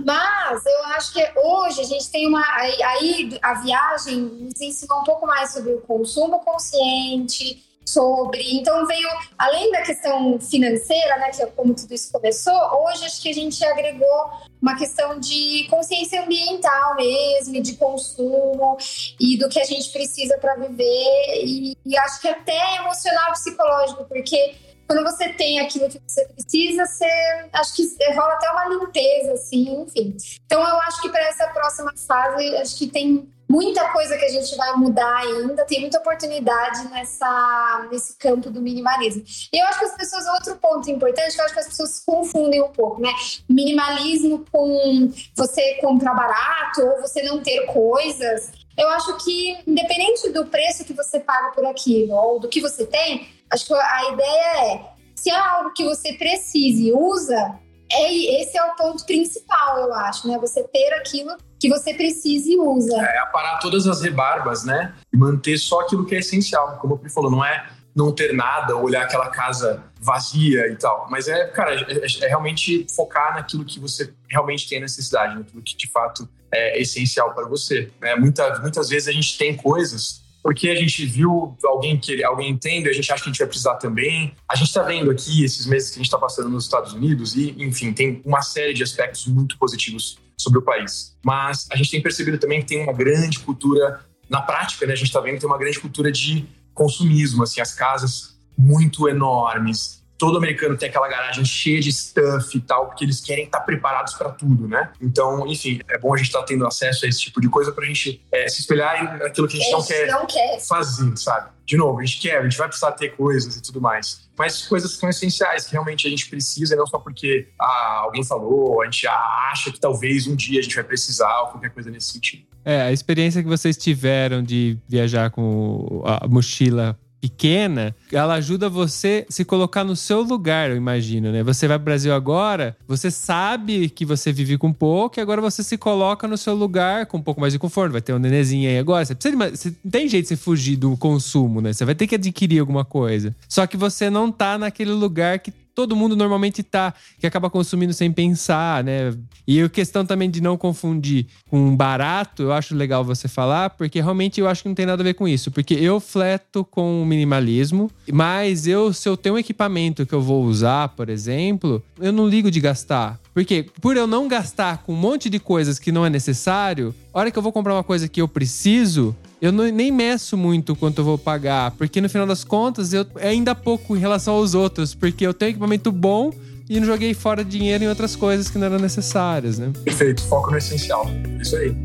[0.04, 2.42] Mas eu acho que hoje a gente tem uma.
[2.56, 8.56] Aí aí a viagem nos ensinou um pouco mais sobre o consumo consciente, sobre.
[8.56, 13.22] Então veio, além da questão financeira, né, que é como tudo isso começou, hoje acho
[13.22, 18.76] que a gente agregou uma questão de consciência ambiental mesmo, de consumo
[19.20, 21.44] e do que a gente precisa para viver.
[21.44, 24.54] E, e acho que até emocional psicológico, porque
[24.86, 27.06] quando você tem aquilo que você precisa, você
[27.52, 30.16] acho que rola até uma limpeza, assim, enfim.
[30.44, 34.28] Então eu acho que para essa próxima fase, acho que tem muita coisa que a
[34.28, 39.22] gente vai mudar ainda, tem muita oportunidade nessa, nesse campo do minimalismo.
[39.52, 42.02] E eu acho que as pessoas, outro ponto importante, que eu acho que as pessoas
[42.04, 43.12] confundem um pouco, né?
[43.48, 48.52] Minimalismo com você comprar barato ou você não ter coisas.
[48.76, 52.86] Eu acho que, independente do preço que você paga por aquilo ou do que você
[52.86, 57.58] tem, acho que a ideia é, se é algo que você precise e usa,
[57.90, 60.38] é, esse é o ponto principal, eu acho, né?
[60.38, 62.94] Você ter aquilo que você precisa e usa.
[62.94, 64.94] É aparar todas as rebarbas, né?
[65.10, 66.76] E manter só aquilo que é essencial.
[66.78, 71.06] Como o Pri falou, não é não ter nada, olhar aquela casa vazia e tal.
[71.08, 75.74] Mas é, cara, é, é realmente focar naquilo que você realmente tem necessidade, naquilo que
[75.74, 77.90] de fato é essencial para você.
[78.02, 82.50] É, muita, muitas vezes a gente tem coisas porque a gente viu alguém que alguém
[82.50, 84.34] entende, a gente acha que a gente vai precisar também.
[84.46, 87.34] A gente está vendo aqui esses meses que a gente está passando nos Estados Unidos
[87.34, 91.16] e, enfim, tem uma série de aspectos muito positivos sobre o país.
[91.24, 94.92] Mas a gente tem percebido também que tem uma grande cultura na prática, né?
[94.92, 99.08] A gente está vendo que tem uma grande cultura de consumismo, assim, as casas muito
[99.08, 103.60] enormes, todo americano tem aquela garagem cheia de stuff e tal, porque eles querem estar
[103.60, 104.90] preparados para tudo, né?
[105.00, 107.72] Então, enfim, é bom a gente estar tá tendo acesso a esse tipo de coisa
[107.72, 111.16] para a gente é, se espelhar naquilo que a gente, não, quer não quer fazer,
[111.16, 111.50] sabe?
[111.66, 114.23] De novo, a gente quer, a gente vai precisar ter coisas e tudo mais.
[114.36, 118.00] Mas coisas que são essenciais, que realmente a gente precisa, e não só porque ah,
[118.04, 121.70] alguém falou, a gente acha que talvez um dia a gente vai precisar, ou qualquer
[121.70, 122.44] coisa nesse sentido.
[122.64, 129.24] É, a experiência que vocês tiveram de viajar com a mochila pequena, ela ajuda você
[129.30, 131.42] se colocar no seu lugar, eu imagino, né?
[131.42, 135.62] Você vai pro Brasil agora, você sabe que você vive com pouco e agora você
[135.62, 137.92] se coloca no seu lugar com um pouco mais de conforto.
[137.92, 139.06] Vai ter um nenenzinho aí agora.
[139.06, 141.72] Você precisa de, você, não tem jeito de você fugir do consumo, né?
[141.72, 143.34] Você vai ter que adquirir alguma coisa.
[143.48, 147.92] Só que você não tá naquele lugar que todo mundo normalmente tá, que acaba consumindo
[147.92, 149.14] sem pensar, né?
[149.46, 154.00] E a questão também de não confundir com barato, eu acho legal você falar, porque
[154.00, 155.50] realmente eu acho que não tem nada a ver com isso.
[155.50, 160.22] Porque eu fleto com o minimalismo, mas eu, se eu tenho um equipamento que eu
[160.22, 163.18] vou usar, por exemplo, eu não ligo de gastar.
[163.32, 167.18] Porque por eu não gastar com um monte de coisas que não é necessário, a
[167.18, 170.74] hora que eu vou comprar uma coisa que eu preciso, eu não, nem meço muito
[170.74, 174.36] quanto eu vou pagar, porque no final das contas eu é ainda pouco em relação
[174.36, 176.32] aos outros, porque eu tenho equipamento bom
[176.66, 179.70] e não joguei fora dinheiro em outras coisas que não eram necessárias, né?
[179.84, 181.06] Perfeito, foco no essencial.
[181.38, 181.76] Isso aí.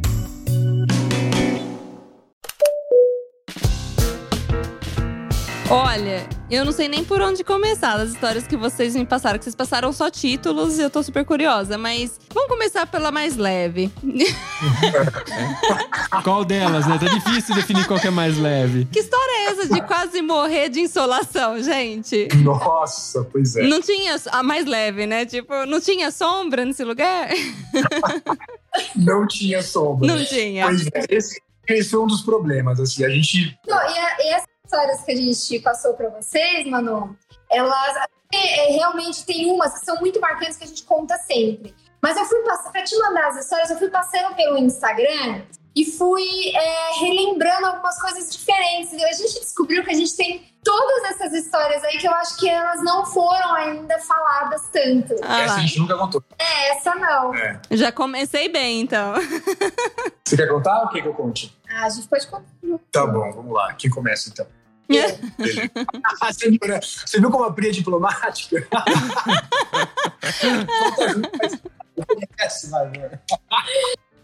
[5.71, 9.43] Olha, eu não sei nem por onde começar das histórias que vocês me passaram, que
[9.43, 13.91] vocês passaram só títulos e eu tô super curiosa, mas vamos começar pela mais leve.
[16.23, 16.97] qual delas, né?
[16.97, 18.85] Tá difícil definir qual que é mais leve.
[18.85, 22.27] Que história é essa de quase morrer de insolação, gente?
[22.43, 23.67] Nossa, pois é.
[23.67, 25.27] Não tinha a mais leve, né?
[25.27, 27.29] Tipo, não tinha sombra nesse lugar?
[28.95, 30.07] não tinha sombra.
[30.07, 30.65] Não tinha.
[30.65, 33.55] Pois é, esse, esse é um dos problemas, assim, a gente...
[33.67, 37.17] Não, e, a, e essa histórias que a gente passou para vocês, Manu,
[37.49, 37.95] elas
[38.31, 41.73] é, é, realmente tem umas que são muito marcantes que a gente conta sempre.
[41.99, 45.41] Mas eu fui passando, para te mandar as histórias, eu fui passando pelo Instagram
[45.75, 48.93] e fui é, relembrando algumas coisas diferentes.
[48.93, 52.37] E a gente descobriu que a gente tem todas essas histórias aí que eu acho
[52.37, 55.15] que elas não foram ainda faladas tanto.
[55.23, 56.23] Ah, essa a gente nunca contou.
[56.37, 57.33] É, essa não.
[57.33, 57.59] É.
[57.71, 59.15] Já comecei bem, então.
[60.23, 61.57] Você quer contar ou quer que eu conte?
[61.67, 62.45] Ah, a gente pode contar.
[62.91, 63.73] Tá bom, vamos lá.
[63.73, 64.45] Quem começa então?
[64.89, 66.59] Você, viu,
[67.05, 68.67] você viu como a Pri é diplomática?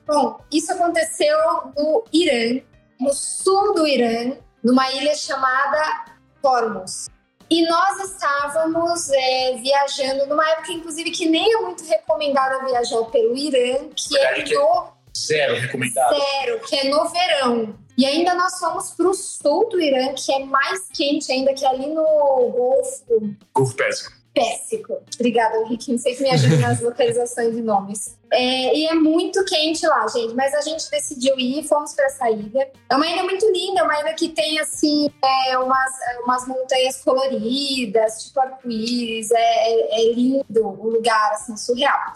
[0.07, 1.37] Bom, isso aconteceu
[1.77, 2.61] no Irã,
[2.99, 6.05] no sul do Irã, numa ilha chamada
[6.41, 7.07] Hormuz.
[7.49, 13.37] E nós estávamos é, viajando numa época, inclusive, que nem é muito recomendada viajar pelo
[13.37, 14.95] Irã, que é no...
[15.15, 16.15] Zero recomendado.
[16.15, 17.84] Zero, que é no verão.
[17.97, 21.65] E ainda nós fomos para o sul do Irã, que é mais quente ainda, que
[21.65, 23.35] é ali no Golfo.
[23.53, 24.11] Golfo Pérsico.
[24.33, 25.01] Pérsico.
[25.15, 25.97] Obrigada, Henrique.
[25.97, 28.17] Sempre me ajuda nas localizações de nomes.
[28.33, 30.33] É, e é muito quente lá, gente.
[30.33, 32.69] Mas a gente decidiu ir, fomos para essa ilha.
[32.89, 35.09] É uma ilha muito linda, é uma ilha que tem, assim,
[35.47, 35.91] é, umas,
[36.25, 39.31] umas montanhas coloridas, tipo arco-íris.
[39.31, 42.11] É, é, é lindo o lugar, assim, surreal.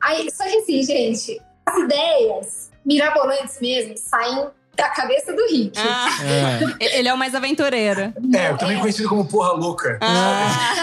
[0.00, 5.76] Aí, só que assim, gente, as ideias mirabolantes mesmo saem da cabeça do Rick.
[5.76, 6.08] Ah,
[6.80, 6.98] é.
[6.98, 8.14] Ele é o mais aventureiro.
[8.32, 8.80] É, também é.
[8.80, 9.98] conhecido como porra louca.
[10.00, 10.74] Ah.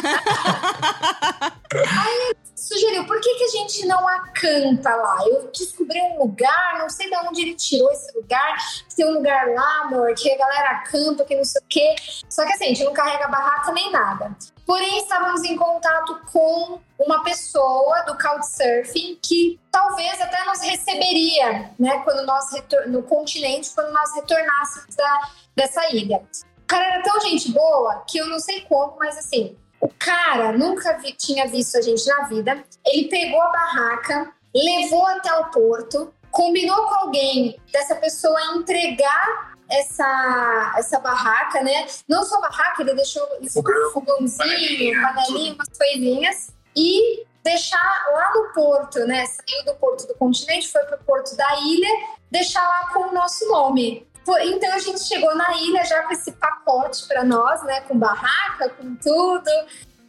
[1.74, 5.18] Aí sugeriu, por que, que a gente não acampa lá?
[5.28, 8.58] Eu descobri um lugar, não sei de onde ele tirou esse lugar,
[8.96, 11.96] tem um lugar lá, amor, que a galera acampa, que não sei o quê.
[12.30, 14.36] Só que assim, a gente não carrega barraca nem nada.
[14.66, 22.00] Porém, estávamos em contato com uma pessoa do Couchsurfing que talvez até nos receberia, né,
[22.04, 22.46] quando nós
[22.88, 26.24] no continente, quando nós retornássemos da, dessa ilha.
[26.64, 30.52] O cara era tão gente boa que eu não sei como, mas assim, o cara
[30.52, 32.64] nunca vi, tinha visto a gente na vida.
[32.88, 40.74] Ele pegou a barraca, levou até o porto, combinou com alguém dessa pessoa entregar essa,
[40.78, 41.88] essa barraca, né?
[42.08, 46.52] Não só barraca, ele deixou isso um fogãozinho, panelinha, umas coisinhas.
[46.76, 49.26] E deixar lá no porto, né?
[49.26, 51.90] Saiu do porto do continente, foi para o porto da ilha,
[52.32, 54.06] deixar lá com o nosso nome.
[54.44, 57.82] Então a gente chegou na ilha já com esse pacote para nós, né?
[57.82, 59.50] Com barraca, com tudo.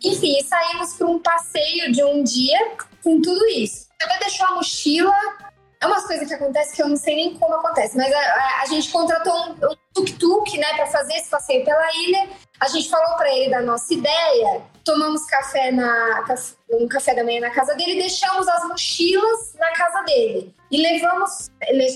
[0.02, 3.86] Enfim, saímos para um passeio de um dia com tudo isso.
[4.00, 5.12] Até deixou a mochila
[5.86, 8.62] É umas coisas que acontecem que eu não sei nem como acontece, mas a, a,
[8.62, 12.28] a gente contratou um, tuk-tuk, né, para fazer esse passeio pela ilha.
[12.58, 16.24] A gente falou para ele da nossa ideia, tomamos café na
[16.72, 21.50] um café da manhã na casa dele, deixamos as mochilas na casa dele e levamos,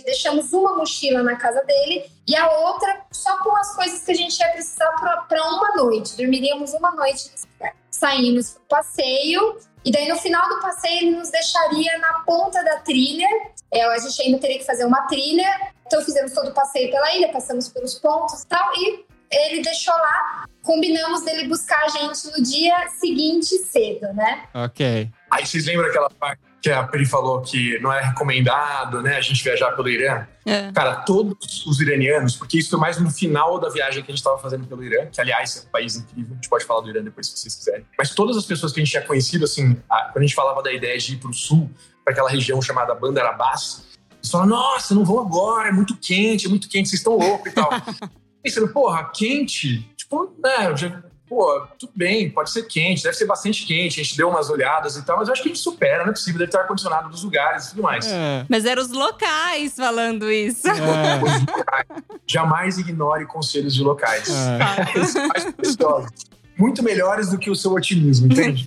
[0.04, 4.14] deixamos uma mochila na casa dele e a outra só com as coisas que a
[4.14, 4.90] gente ia precisar
[5.28, 6.16] para uma noite.
[6.16, 7.30] Dormiríamos uma noite
[8.00, 12.80] Saímos pro passeio e daí no final do passeio ele nos deixaria na ponta da
[12.80, 13.26] trilha.
[13.72, 15.72] É, a gente ainda teria que fazer uma trilha.
[15.86, 19.94] Então fizemos todo o passeio pela ilha, passamos pelos pontos e tal e ele deixou
[19.94, 20.44] lá.
[20.62, 24.44] Combinamos dele buscar a gente no dia seguinte cedo, né?
[24.54, 25.08] Ok.
[25.30, 29.20] Aí vocês lembram aquela parte que a Pri falou que não é recomendado, né, a
[29.20, 30.26] gente viajar pelo Irã?
[30.44, 30.70] É.
[30.72, 34.20] Cara, todos os iranianos, porque isso foi mais no final da viagem que a gente
[34.20, 36.90] estava fazendo pelo Irã, que aliás é um país incrível, a gente pode falar do
[36.90, 37.86] Irã depois se vocês quiserem.
[37.96, 39.74] Mas todas as pessoas que a gente tinha conhecido, assim,
[40.12, 41.70] quando a gente falava da ideia de ir para o sul,
[42.04, 43.86] para aquela região chamada Bandar Abbas,
[44.18, 47.50] eles falavam, nossa, não vou agora, é muito quente, é muito quente, vocês estão loucos
[47.50, 47.70] e tal.
[48.42, 49.82] Pensando, porra, quente?
[49.96, 54.16] Tipo, né, já pô, tudo bem, pode ser quente, deve ser bastante quente, a gente
[54.16, 56.40] deu umas olhadas e tal, mas eu acho que a gente supera, não é possível,
[56.40, 58.04] deve ter ar-condicionado nos lugares e tudo mais.
[58.04, 58.44] É.
[58.48, 60.66] Mas eram os locais falando isso.
[60.66, 61.20] É.
[62.26, 64.28] Jamais ignore conselhos de locais.
[64.28, 64.58] É.
[65.28, 66.10] mais preciosos
[66.58, 68.62] muito melhores do que o seu otimismo, entende?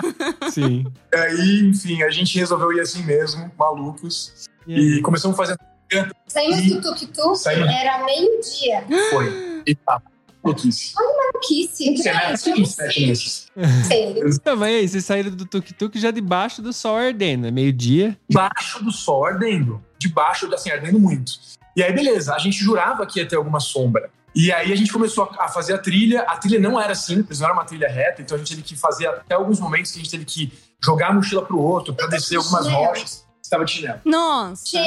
[0.50, 0.86] Sim.
[1.12, 4.48] Aí, enfim, a gente resolveu ir assim mesmo, malucos.
[4.66, 5.58] E, e começamos fazendo.
[6.26, 8.86] Saímos do tuk-tuk, era meio-dia.
[9.10, 9.62] Foi.
[9.66, 10.00] E tá.
[10.44, 10.92] Maluquice.
[10.96, 12.66] Olha maluquice.
[12.66, 13.46] Sete meses.
[14.26, 18.16] Então, mas aí, vocês saíram do tuk-tuk já debaixo do sol ardendo, é meio-dia.
[18.28, 19.82] Debaixo do sol ardendo.
[19.98, 21.32] Debaixo, assim, ardendo muito.
[21.76, 24.10] E aí, beleza, a gente jurava que ia ter alguma sombra.
[24.34, 26.22] E aí a gente começou a fazer a trilha.
[26.22, 28.76] A trilha não era simples, não era uma trilha reta, então a gente teve que
[28.76, 30.52] fazer até alguns momentos que a gente teve que
[30.84, 34.00] jogar a mochila pro outro para descer algumas rochas estava de chinelo.
[34.04, 34.78] Nossa!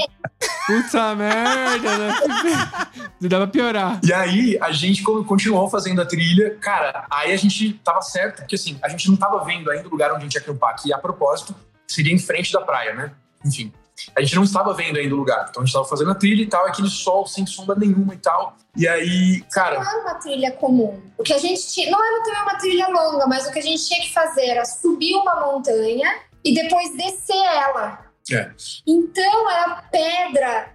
[0.65, 2.13] Puta merda, né?
[3.19, 3.99] Dá pra piorar.
[4.03, 6.55] E aí, a gente continuou fazendo a trilha.
[6.61, 9.91] Cara, aí a gente tava certo, porque assim, a gente não tava vendo ainda o
[9.91, 11.55] lugar onde a gente ia acampar, que a propósito
[11.87, 13.11] seria em frente da praia, né?
[13.43, 13.73] Enfim.
[14.15, 15.47] A gente não estava vendo ainda o lugar.
[15.49, 18.17] Então a gente estava fazendo a trilha e tal, aquele sol sem sombra nenhuma e
[18.17, 18.55] tal.
[18.75, 19.79] E aí, cara.
[19.79, 21.01] Não era uma trilha comum.
[21.17, 21.89] O que a gente tinha.
[21.89, 24.63] Não era também uma trilha longa, mas o que a gente tinha que fazer era
[24.65, 26.13] subir uma montanha
[26.45, 28.05] e depois descer ela.
[28.31, 28.51] É.
[28.85, 30.69] Então era pedra,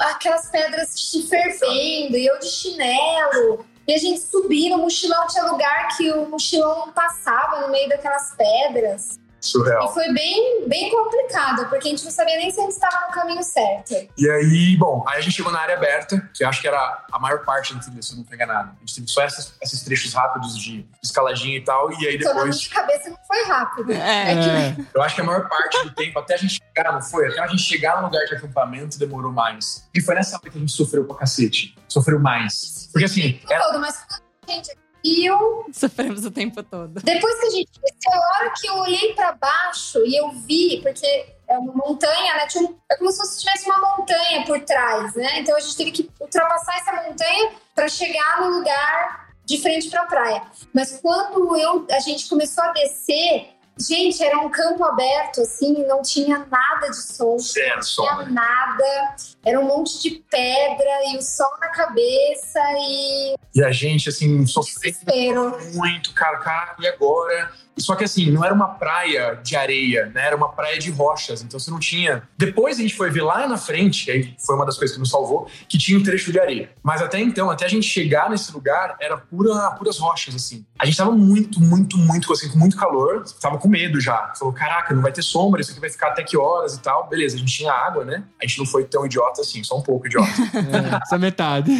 [0.00, 3.64] aquelas pedras te fervendo, e eu de chinelo.
[3.86, 8.34] E a gente subia, no mochilão tinha lugar que o mochilão passava no meio daquelas
[8.34, 9.18] pedras.
[9.44, 9.90] Surreal.
[9.90, 13.06] E foi bem, bem complicado, porque a gente não sabia nem se a gente estava
[13.06, 13.94] no caminho certo.
[14.16, 17.04] E aí, bom, aí a gente chegou na área aberta, que eu acho que era
[17.12, 18.70] a maior parte da trilha, se eu não pegar nada.
[18.76, 22.60] A gente teve só esses, esses trechos rápidos de escaladinha e tal, e aí depois...
[22.60, 23.92] de cabeça não foi rápido.
[23.92, 24.32] É.
[24.32, 24.86] é que...
[24.94, 27.28] Eu acho que a maior parte do tempo, até a gente chegar, não foi?
[27.28, 29.88] Até a gente chegar no lugar de acampamento demorou mais.
[29.94, 31.76] E foi nessa hora que a gente sofreu pra cacete.
[31.86, 32.88] Sofreu mais.
[32.92, 33.40] Porque assim...
[33.48, 33.64] Era...
[33.64, 34.04] Todo, mas
[34.48, 34.70] gente
[35.04, 35.66] eu.
[35.72, 37.00] Sofremos o tempo todo.
[37.02, 40.80] Depois que a gente desceu, a hora que eu olhei para baixo e eu vi,
[40.82, 42.46] porque é uma montanha, né?
[42.46, 45.40] Tinha um, é como se tivesse uma montanha por trás, né?
[45.40, 50.02] Então a gente teve que ultrapassar essa montanha para chegar no lugar de frente para
[50.02, 50.42] a praia.
[50.72, 56.00] Mas quando eu, a gente começou a descer, Gente, era um campo aberto, assim, não
[56.00, 57.38] tinha nada de sol.
[57.38, 58.06] Zero sol.
[58.06, 59.16] Não tinha nada.
[59.44, 63.34] Era um monte de pedra e o sol na cabeça e.
[63.54, 67.52] E a gente, assim, sofrendo muito, cara, cara, e agora?
[67.78, 70.26] Só que assim, não era uma praia de areia, né?
[70.26, 71.42] Era uma praia de rochas.
[71.42, 72.22] Então você não tinha.
[72.38, 75.10] Depois a gente foi ver lá na frente, aí foi uma das coisas que nos
[75.10, 76.70] salvou, que tinha um trecho de areia.
[76.82, 80.64] Mas até então, até a gente chegar nesse lugar, era pura, puras rochas, assim.
[80.78, 83.24] A gente tava muito, muito, muito, assim, com muito calor.
[83.40, 84.32] Tava com medo já.
[84.38, 87.08] Falou, caraca, não vai ter sombra, isso aqui vai ficar até que horas e tal.
[87.08, 88.22] Beleza, a gente tinha água, né?
[88.40, 90.30] A gente não foi tão idiota assim, só um pouco idiota.
[90.54, 91.70] é, só metade.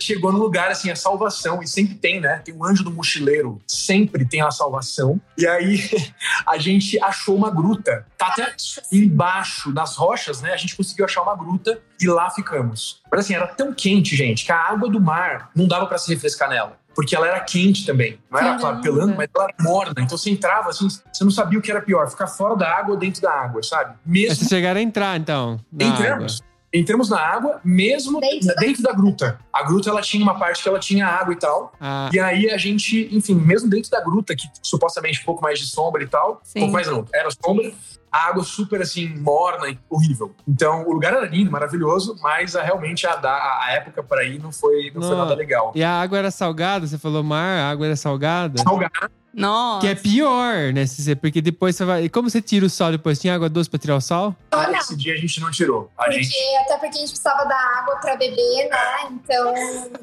[0.00, 1.62] Chegou no lugar, assim, a salvação.
[1.62, 2.40] E sempre tem, né?
[2.44, 3.60] Tem o anjo do mochileiro.
[3.66, 4.93] Sempre tem a salvação
[5.36, 5.80] e aí
[6.46, 8.06] a gente achou uma gruta.
[8.16, 8.54] Tá até
[8.92, 10.52] embaixo das rochas, né?
[10.52, 13.02] A gente conseguiu achar uma gruta e lá ficamos.
[13.10, 16.12] Mas assim, era tão quente, gente, que a água do mar não dava para se
[16.12, 16.78] refrescar nela.
[16.94, 18.20] Porque ela era quente também.
[18.30, 19.94] Não era, claro, pelando, mas ela era morna.
[19.98, 22.94] Então você entrava assim, você não sabia o que era pior, ficar fora da água
[22.94, 23.96] ou dentro da água, sabe?
[24.06, 24.28] Mesmo.
[24.28, 25.58] Mas vocês chegaram a entrar, então.
[25.72, 26.40] Entramos.
[26.40, 28.90] Água entramos na água, mesmo dentro, dentro da...
[28.90, 28.96] da...
[28.96, 29.38] gruta.
[29.52, 31.72] A gruta, ela tinha uma parte que ela tinha água e tal.
[31.80, 32.10] Ah.
[32.12, 35.66] E aí a gente, enfim, mesmo dentro da gruta, que supostamente um pouco mais de
[35.66, 36.58] sombra e tal, Sim.
[36.58, 37.72] um pouco mais não, era sombra,
[38.14, 40.32] a água super assim, morna e horrível.
[40.46, 44.40] Então, o lugar era lindo, maravilhoso, mas a, realmente a, a, a época para ir
[44.40, 45.72] não foi, não, não foi nada legal.
[45.74, 46.86] E a água era salgada?
[46.86, 48.62] Você falou mar, a água era salgada?
[48.62, 49.80] Salgada Nossa.
[49.80, 50.84] Que é pior, né?
[51.20, 52.04] Porque depois você vai.
[52.04, 53.18] E como você tira o sal depois?
[53.18, 54.36] Tinha água doce pra tirar o sal?
[54.52, 54.78] Ah, Não.
[54.78, 55.90] esse dia a gente não tirou.
[55.98, 59.08] A Porque, gente até porque a gente precisava da água pra beber, né?
[59.10, 59.54] Então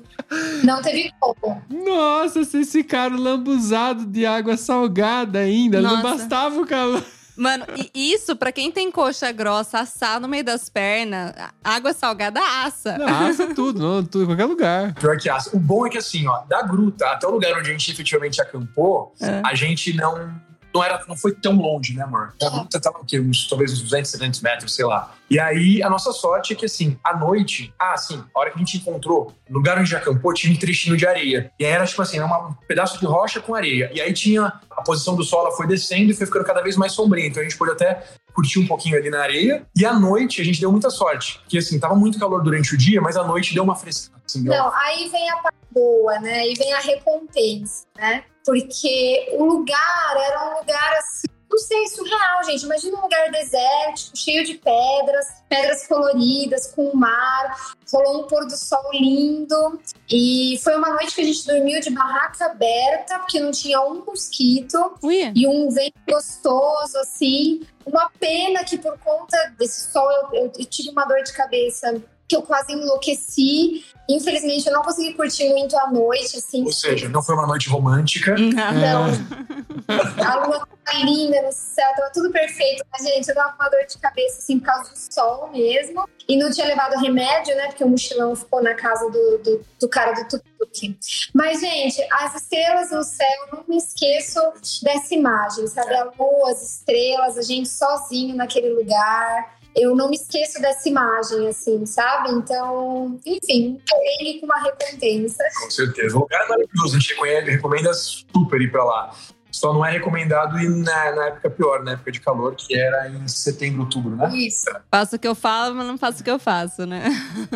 [0.65, 1.61] não teve como.
[1.69, 5.79] Nossa, vocês ficaram lambuzados de água salgada ainda.
[5.79, 6.17] Não Nossa.
[6.17, 7.01] bastava o calor.
[7.35, 12.39] Mano, e isso, pra quem tem coxa grossa, assar no meio das pernas, água salgada
[12.63, 12.97] assa.
[12.97, 14.93] Não, assa tudo, não, tudo, em qualquer lugar.
[14.95, 15.55] Pior que assa.
[15.55, 18.41] O bom é que assim, ó, da gruta até o lugar onde a gente efetivamente
[18.41, 19.41] acampou, É.
[19.45, 20.33] a gente não.
[20.73, 22.33] Não, era, não foi tão longe, né, amor?
[22.41, 23.19] A gruta tava o quê?
[23.19, 25.13] Uns, talvez uns 200, 300 metros, sei lá.
[25.29, 27.73] E aí, a nossa sorte é que, assim, à noite...
[27.79, 30.53] Ah, sim, a hora que a gente encontrou, no lugar onde a gente acampou, tinha
[30.53, 31.51] um trechinho de areia.
[31.59, 33.89] E aí era, tipo assim, uma- um pedaço de rocha com areia.
[33.93, 34.51] E aí tinha...
[34.71, 37.27] A posição do sol, ela foi descendo e foi ficando cada vez mais sombria.
[37.27, 38.03] Então a gente pôde até
[38.33, 39.65] curtir um pouquinho ali na areia.
[39.77, 41.39] E à noite, a gente deu muita sorte.
[41.41, 44.21] Porque, assim, tava muito calor durante o dia, mas à noite deu uma frescada.
[44.25, 46.39] Assim, deu- Não, aí vem a parte boa, né?
[46.39, 48.23] Aí vem a recompensa, né?
[48.45, 51.27] Porque o lugar era um lugar assim.
[51.49, 52.63] Não sei, surreal, gente.
[52.63, 57.73] Imagina um lugar desértico, cheio de pedras, pedras coloridas, com o mar.
[57.91, 59.77] Rolou um pôr do sol lindo.
[60.09, 64.01] E foi uma noite que a gente dormiu de barraca aberta, porque não tinha um
[64.05, 65.29] mosquito Ui.
[65.35, 67.61] e um vento gostoso, assim.
[67.85, 72.01] Uma pena que por conta desse sol eu, eu- eu tive uma dor de cabeça
[72.31, 73.83] que eu quase enlouqueci.
[74.09, 76.63] Infelizmente eu não consegui curtir muito a noite, assim.
[76.63, 78.35] Ou seja, não foi uma noite romântica.
[78.37, 78.51] Não.
[78.73, 80.23] Não, É.
[80.23, 82.85] a lua tava linda no céu, tava tudo perfeito.
[82.91, 86.07] Mas, gente, eu tava com uma dor de cabeça, assim, por causa do sol mesmo.
[86.27, 87.67] E não tinha levado remédio, né?
[87.67, 90.97] Porque o mochilão ficou na casa do, do, do cara do tuk-tuk.
[91.33, 94.39] Mas, gente, as estrelas no céu, eu não me esqueço
[94.83, 95.93] dessa imagem, sabe?
[95.95, 99.60] A lua, as estrelas, a gente sozinho naquele lugar.
[99.75, 102.31] Eu não me esqueço dessa imagem, assim, sabe?
[102.31, 105.43] Então, enfim, um perrengue com uma recompensa.
[105.61, 106.17] Com certeza.
[106.17, 107.15] O lugar maravilhoso, a gente
[107.49, 109.15] recomenda, super ir pra lá.
[109.51, 113.09] Só não é recomendado ir na, na época pior, na época de calor, que era
[113.09, 114.29] em setembro, outubro, né?
[114.35, 114.65] Isso.
[114.89, 117.03] Faço o que eu falo, mas não faço o que eu faço, né?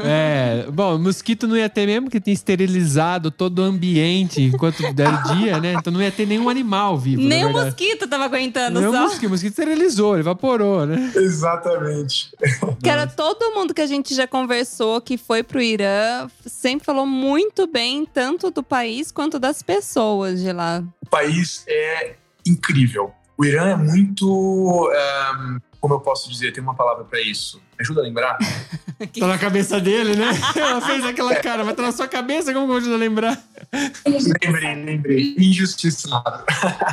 [0.03, 5.11] É, bom, mosquito não ia ter mesmo, que tinha esterilizado todo o ambiente enquanto era
[5.33, 5.73] dia, né?
[5.73, 7.21] Então não ia ter nenhum animal vivo.
[7.21, 9.01] Nem o mosquito tava aguentando Nem o só.
[9.01, 11.11] mosquito, o mosquito esterilizou, ele evaporou, né?
[11.15, 12.31] Exatamente.
[12.83, 17.67] Cara, todo mundo que a gente já conversou que foi pro Irã sempre falou muito
[17.67, 20.83] bem, tanto do país quanto das pessoas de lá.
[21.01, 21.84] O país é
[22.45, 23.13] incrível.
[23.37, 24.91] O Irã é muito.
[24.93, 26.51] ehm, como eu posso dizer?
[26.51, 27.61] Tem uma palavra pra isso.
[27.77, 28.37] Me ajuda a lembrar?
[29.19, 30.29] Tá na cabeça dele, né?
[30.55, 33.43] Ela fez aquela cara, vai estar na sua cabeça, como que eu ajudo a lembrar?
[34.41, 35.35] lembrei, lembrei.
[35.37, 36.45] Injustiçado.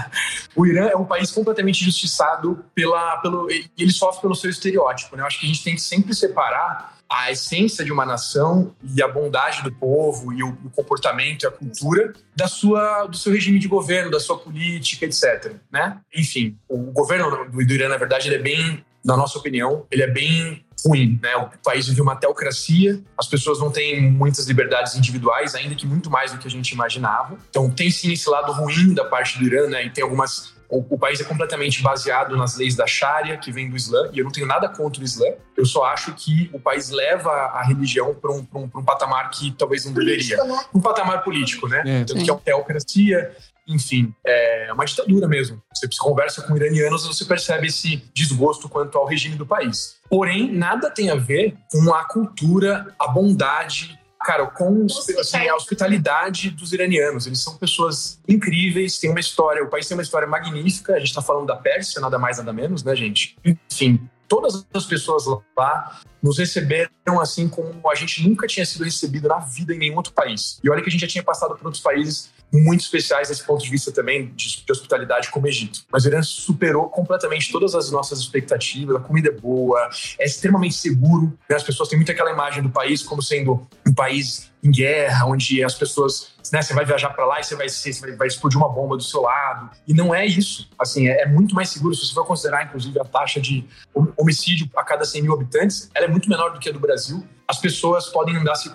[0.56, 3.48] o Irã é um país completamente injustiçado pela, pelo.
[3.48, 5.22] e Ele sofre pelo seu estereótipo, né?
[5.22, 9.02] Eu acho que a gente tem que sempre separar a essência de uma nação e
[9.02, 13.30] a bondade do povo e o, o comportamento e a cultura da sua, do seu
[13.30, 15.52] regime de governo, da sua política, etc.
[15.70, 15.98] Né?
[16.14, 20.06] Enfim, o governo do, Irã, na verdade, ele é bem, na nossa opinião, ele é
[20.06, 21.36] bem ruim, né?
[21.36, 26.10] O país vive uma teocracia, as pessoas não têm muitas liberdades individuais, ainda que muito
[26.10, 27.38] mais do que a gente imaginava.
[27.50, 29.84] Então tem sim esse lado ruim da parte do Irã, né?
[29.84, 33.68] E tem algumas o, o país é completamente baseado nas leis da Sharia, que vem
[33.68, 35.26] do Islã, e eu não tenho nada contra o Islã.
[35.54, 39.52] Eu só acho que o país leva a religião para um, um, um patamar que
[39.52, 40.38] talvez não deveria.
[40.38, 40.64] Político, né?
[40.74, 41.82] Um patamar político, né?
[41.84, 42.24] É, Tanto sim.
[42.24, 43.36] que é uma teocracia,
[43.68, 45.62] enfim, é uma ditadura mesmo.
[45.74, 49.98] Você conversa com iranianos, você percebe esse desgosto quanto ao regime do país.
[50.08, 54.86] Porém, nada tem a ver com a cultura, a bondade, cara, com
[55.18, 57.26] assim, a hospitalidade dos iranianos.
[57.26, 60.94] Eles são pessoas incríveis, têm uma história, o país tem uma história magnífica.
[60.94, 63.36] A gente está falando da Pérsia, nada mais, nada menos, né, gente?
[63.44, 65.24] Enfim, todas as pessoas
[65.56, 69.96] lá nos receberam assim como a gente nunca tinha sido recebido na vida em nenhum
[69.96, 70.58] outro país.
[70.62, 73.62] E olha que a gente já tinha passado por outros países muito especiais desse ponto
[73.64, 75.80] de vista também de, de hospitalidade como Egito.
[75.90, 79.88] Mas o Irã superou completamente todas as nossas expectativas, a comida é boa,
[80.18, 81.56] é extremamente seguro, né?
[81.56, 85.64] as pessoas têm muito aquela imagem do país como sendo um país em guerra, onde
[85.64, 88.56] as pessoas, né, você vai viajar para lá e você vai, você vai, vai explodir
[88.56, 89.70] uma bomba do seu lado.
[89.88, 90.68] E não é isso.
[90.78, 91.94] Assim, é, é muito mais seguro.
[91.96, 95.90] Se você for considerar, inclusive, a taxa de hom- homicídio a cada 100 mil habitantes,
[95.92, 97.26] ela é muito menor do que a do Brasil.
[97.48, 98.70] As pessoas podem andar tri-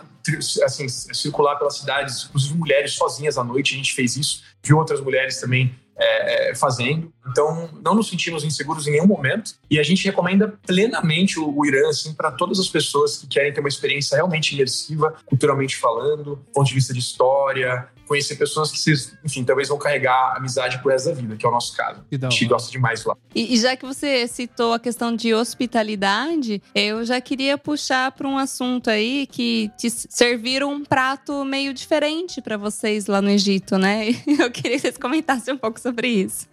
[0.63, 3.73] assim, circular pelas cidades, inclusive mulheres sozinhas à noite.
[3.73, 7.11] A gente fez isso, viu outras mulheres também é, é, fazendo.
[7.27, 9.55] Então, não nos sentimos inseguros em nenhum momento.
[9.69, 13.51] E a gente recomenda plenamente o, o Irã assim, para todas as pessoas que querem
[13.51, 18.71] ter uma experiência realmente imersiva, culturalmente falando, do ponto de vista de história, conhecer pessoas
[18.71, 21.75] que vocês, enfim, talvez vão carregar amizade pro resto da vida, que é o nosso
[21.75, 22.03] caso.
[22.11, 23.15] A gente gosta demais lá.
[23.35, 28.27] E, e já que você citou a questão de hospitalidade, eu já queria puxar para
[28.27, 33.77] um assunto aí que te serviram um prato meio diferente para vocês lá no Egito,
[33.77, 34.07] né?
[34.39, 36.47] Eu queria que vocês comentassem um pouco sobre isso.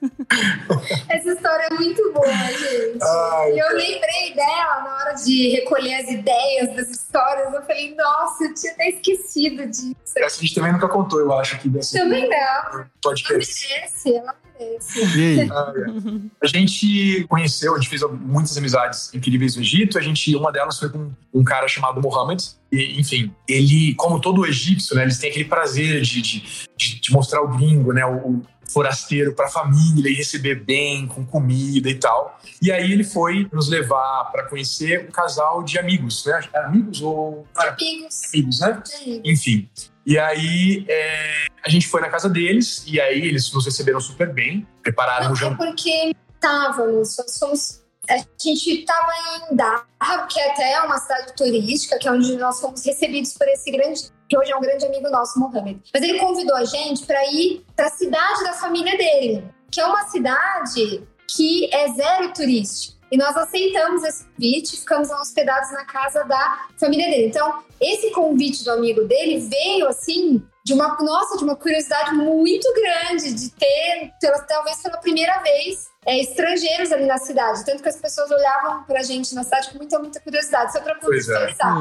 [1.09, 3.03] Essa história é muito boa, gente.
[3.03, 7.53] Ai, E eu lembrei dela na hora de recolher as ideias das histórias.
[7.53, 9.95] Eu falei, nossa, eu tinha até esquecido disso.
[10.17, 12.37] essa a gente também nunca contou, eu acho, aqui desse Também não.
[12.37, 13.69] Ela podcast.
[13.69, 15.19] merece, ela merece.
[15.19, 15.51] E aí?
[15.51, 16.21] Ah, é.
[16.43, 19.99] A gente conheceu, a gente fez muitas amizades incríveis no Egito.
[19.99, 22.43] A gente, uma delas foi com um cara chamado Mohammed.
[22.73, 26.41] E, enfim, ele, como todo egípcio, né, eles têm aquele prazer de, de,
[26.77, 31.25] de- de mostrar o gringo, né, o, forasteiro para a família e receber bem, com
[31.25, 32.41] comida e tal.
[32.61, 36.41] E aí ele foi nos levar para conhecer um casal de amigos, né?
[36.55, 38.23] Amigos ou Amigos.
[38.33, 38.67] amigos, né?
[38.69, 38.91] amigos.
[39.25, 39.69] Enfim.
[40.07, 44.33] E aí é, a gente foi na casa deles e aí eles nos receberam super
[44.33, 45.57] bem, prepararam o é jantar.
[45.57, 47.85] porque estávamos, nós fomos.
[48.09, 49.11] A gente estava
[49.51, 53.49] em Dahab, que é até uma cidade turística, que é onde nós fomos recebidos por
[53.49, 55.81] esse grande, que hoje é um grande amigo nosso, Mohamed.
[55.93, 59.87] Mas ele convidou a gente para ir para a cidade da família dele, que é
[59.87, 61.03] uma cidade
[61.35, 62.94] que é zero turística.
[63.11, 67.27] E nós aceitamos esse convite, ficamos hospedados na casa da família dele.
[67.27, 72.67] Então, esse convite do amigo dele veio assim de uma nossa, de uma curiosidade muito
[72.73, 77.65] grande de ter, pela- talvez pela primeira vez, é, estrangeiros ali na cidade.
[77.67, 80.73] Tanto que as pessoas olhavam pra gente na cidade com muita, muita curiosidade.
[80.73, 81.35] Só pra Pois é.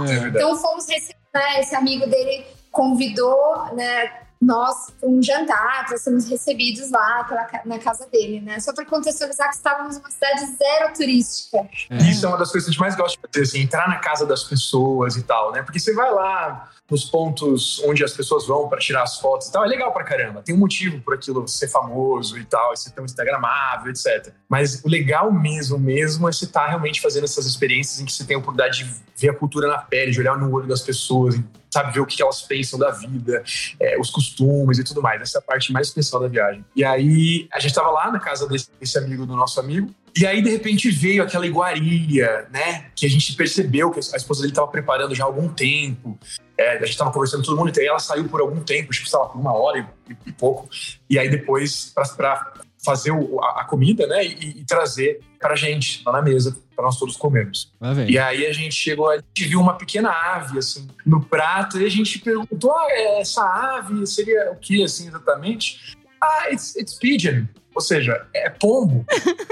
[0.05, 0.27] É.
[0.27, 6.91] Então fomos receber, né, esse amigo dele convidou, né, nós um jantar, nós fomos recebidos
[6.91, 8.59] lá pela na casa dele, né?
[8.59, 11.67] Só para contextualizar que estávamos numa cidade zero turística.
[11.89, 11.97] É.
[12.09, 13.99] Isso é uma das coisas que a gente mais gosta de fazer, assim, entrar na
[13.99, 15.61] casa das pessoas e tal, né?
[15.63, 19.51] Porque você vai lá nos pontos onde as pessoas vão para tirar as fotos e
[19.51, 20.43] tal, é legal pra caramba.
[20.43, 24.31] Tem um motivo por aquilo ser famoso e tal, e ser tão instagramável, etc.
[24.47, 28.23] Mas o legal mesmo, mesmo, é você estar realmente fazendo essas experiências em que você
[28.23, 31.35] tem a oportunidade de ver a cultura na pele, de olhar no olho das pessoas,
[31.71, 33.43] sabe, ver o que elas pensam da vida,
[33.79, 35.19] é, os costumes e tudo mais.
[35.19, 36.63] Essa é a parte mais especial da viagem.
[36.75, 40.25] E aí, a gente tava lá na casa desse, desse amigo do nosso amigo, e
[40.27, 42.85] aí, de repente, veio aquela iguaria, né?
[42.95, 46.17] Que a gente percebeu que a esposa dele estava preparando já há algum tempo.
[46.57, 48.91] É, a gente estava conversando com todo mundo, e aí ela saiu por algum tempo,
[48.91, 50.69] tipo, sei lá, por uma hora e, e pouco.
[51.09, 52.53] E aí, depois, para
[52.85, 54.25] fazer o- a, a comida, né?
[54.25, 57.73] E, e trazer pra gente lá na mesa, para nós todos comermos.
[57.81, 58.09] Vem.
[58.11, 61.85] E aí a gente chegou, a gente viu uma pequena ave assim no prato e
[61.85, 62.87] a gente perguntou: ah,
[63.19, 65.97] essa ave seria o que assim exatamente?
[66.21, 67.45] Ah, it's, it's pigeon.
[67.75, 69.05] Ou seja, é pombo.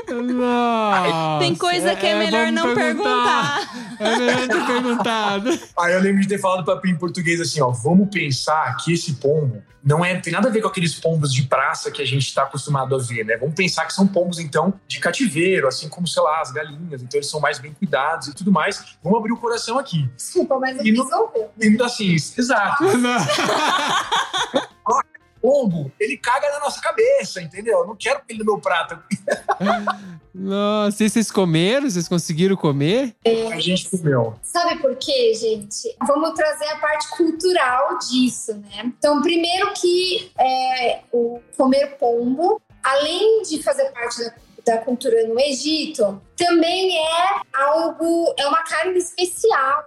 [0.07, 3.95] Nossa, Tem coisa que é, melhor vamos não perguntar.
[3.99, 5.59] É melhor ter perguntado.
[5.78, 8.93] Aí eu lembro de ter falado pra Pim em português assim: ó, vamos pensar que
[8.93, 12.05] esse pombo não é, tem nada a ver com aqueles pombos de praça que a
[12.05, 13.36] gente está acostumado a ver, né?
[13.38, 17.01] Vamos pensar que são pombos, então, de cativeiro, assim como, sei lá, as galinhas.
[17.01, 18.95] Então, eles são mais bem cuidados e tudo mais.
[19.03, 20.07] Vamos abrir o coração aqui.
[20.15, 21.49] Desculpa, mas E resolveu.
[21.59, 22.84] E, assim, exato.
[25.42, 27.80] pombo, ele caga na nossa cabeça, entendeu?
[27.80, 28.98] Eu não quero ele no meu prato.
[30.34, 31.89] Nossa, e vocês comeram?
[31.89, 33.16] Vocês conseguiram comer?
[33.52, 34.34] A gente comeu.
[34.42, 35.94] Sabe por quê, gente?
[36.08, 38.84] Vamos trazer a parte cultural disso, né?
[38.86, 44.34] Então, primeiro que é, o comer pombo, além de fazer parte da,
[44.66, 49.84] da cultura no Egito, também é algo, é uma carne especial,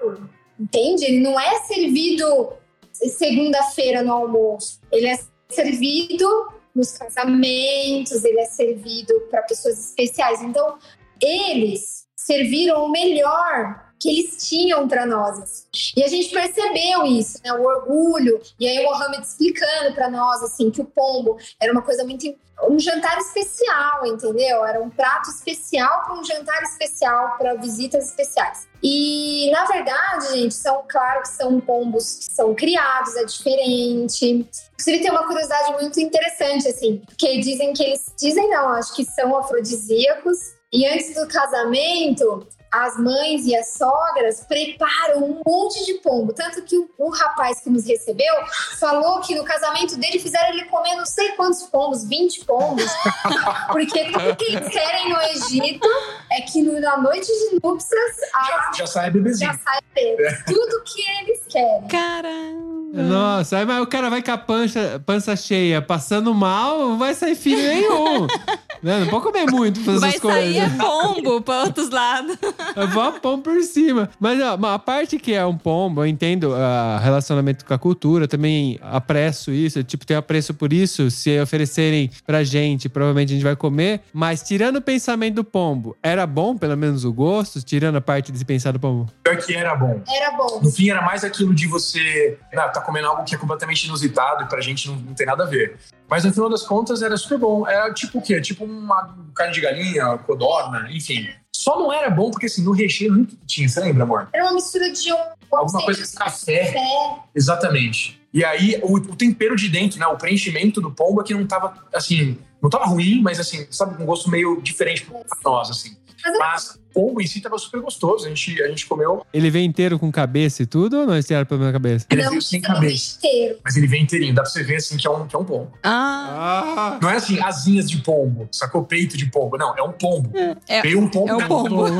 [0.60, 1.06] entende?
[1.06, 2.52] Ele não é servido
[2.92, 4.80] segunda-feira no almoço.
[4.92, 5.18] Ele é
[5.54, 10.42] servido nos casamentos, ele é servido para pessoas especiais.
[10.42, 10.78] Então,
[11.20, 15.38] eles serviram o melhor que eles tinham para nós.
[15.38, 15.64] assim.
[15.96, 17.52] E a gente percebeu isso, né?
[17.52, 18.40] O orgulho.
[18.58, 22.26] E aí o Mohamed explicando para nós assim que o pombo era uma coisa muito
[22.62, 24.64] um jantar especial, entendeu?
[24.64, 28.66] Era um prato especial para um jantar especial para visitas especiais.
[28.82, 34.46] E na verdade, gente, são claro que são pombos que são criados, é diferente.
[34.74, 39.04] Inclusive tem uma curiosidade muito interessante assim, porque dizem que eles dizem não, acho que
[39.04, 40.38] são afrodisíacos
[40.72, 46.32] e antes do casamento as mães e as sogras preparam um monte de pombo.
[46.32, 48.34] Tanto que o, o rapaz que nos recebeu
[48.78, 52.84] falou que no casamento dele fizeram ele comer não sei quantos pombos, 20 pombos.
[53.70, 55.88] Porque tudo que eles querem no Egito
[56.32, 59.52] é que no- na noite de núpcias a, Já, já sai bebezinho.
[59.52, 60.36] já sai bebê.
[60.46, 61.86] Tudo que eles querem.
[61.88, 62.83] Caramba.
[63.02, 67.14] Nossa, aí mas o cara vai com a pança, pança cheia, passando mal, não vai
[67.14, 68.26] sair filho nenhum.
[68.84, 70.42] Não, não pode comer muito pra fazer Vai essas coisas.
[70.42, 72.36] sair é pombo pra outros lados.
[72.92, 74.10] Vá pão por cima.
[74.20, 78.28] Mas ó, a parte que é um pombo, eu entendo o relacionamento com a cultura,
[78.28, 81.10] também apreço isso, eu, tipo, tenho apreço por isso.
[81.10, 84.02] Se oferecerem pra gente, provavelmente a gente vai comer.
[84.12, 88.30] Mas tirando o pensamento do pombo, era bom, pelo menos o gosto, tirando a parte
[88.32, 89.10] de pensar do pombo?
[89.22, 90.02] Pior que era bom.
[90.06, 90.60] Era bom.
[90.62, 94.44] No fim, era mais aquilo de você ah, tá comendo algo que é completamente inusitado
[94.44, 95.78] e pra gente não, não tem nada a ver.
[96.08, 97.66] Mas no final das contas era super bom.
[97.66, 98.40] Era tipo o quê?
[98.40, 101.28] Tipo uma carne de galinha, codorna, enfim.
[101.54, 104.28] Só não era bom porque assim, no recheio não tinha, você lembra, amor?
[104.32, 105.18] Era uma mistura de um.
[105.52, 106.66] Alguma coisa de café.
[106.66, 107.18] Café.
[107.34, 108.20] Exatamente.
[108.32, 110.06] E aí, o, o tempero de dentro, né?
[110.08, 113.96] O preenchimento do pombo é que não tava, assim, não tava ruim, mas assim, sabe,
[113.96, 115.96] com um gosto meio diferente pra nós, assim.
[116.24, 118.24] Mas Mas o pombo em si tava super gostoso.
[118.26, 121.28] A gente, a gente comeu, Ele vem inteiro com cabeça e tudo ou não esse
[121.44, 122.06] pelo menos na cabeça?
[122.10, 123.16] ele não veio sem cabeça.
[123.18, 123.58] inteiro.
[123.64, 125.44] Mas ele vem inteirinho, dá pra você ver assim que é um, que é um
[125.44, 125.72] pombo.
[125.82, 126.98] Ah, Ah!
[127.02, 129.56] Não é assim, asinhas de pombo, sacou peito de pombo.
[129.56, 130.30] Não, é um pombo.
[130.68, 131.30] é, Veio um pombo.
[131.30, 131.84] é do pombo.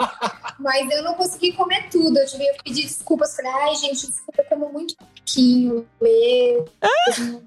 [0.60, 2.18] Mas eu não consegui comer tudo.
[2.18, 3.34] Eu tive que pedir desculpas.
[3.34, 6.66] Falei, ai, gente, desculpa, eu como muito pouquinho mesmo.
[6.80, 7.40] Falei,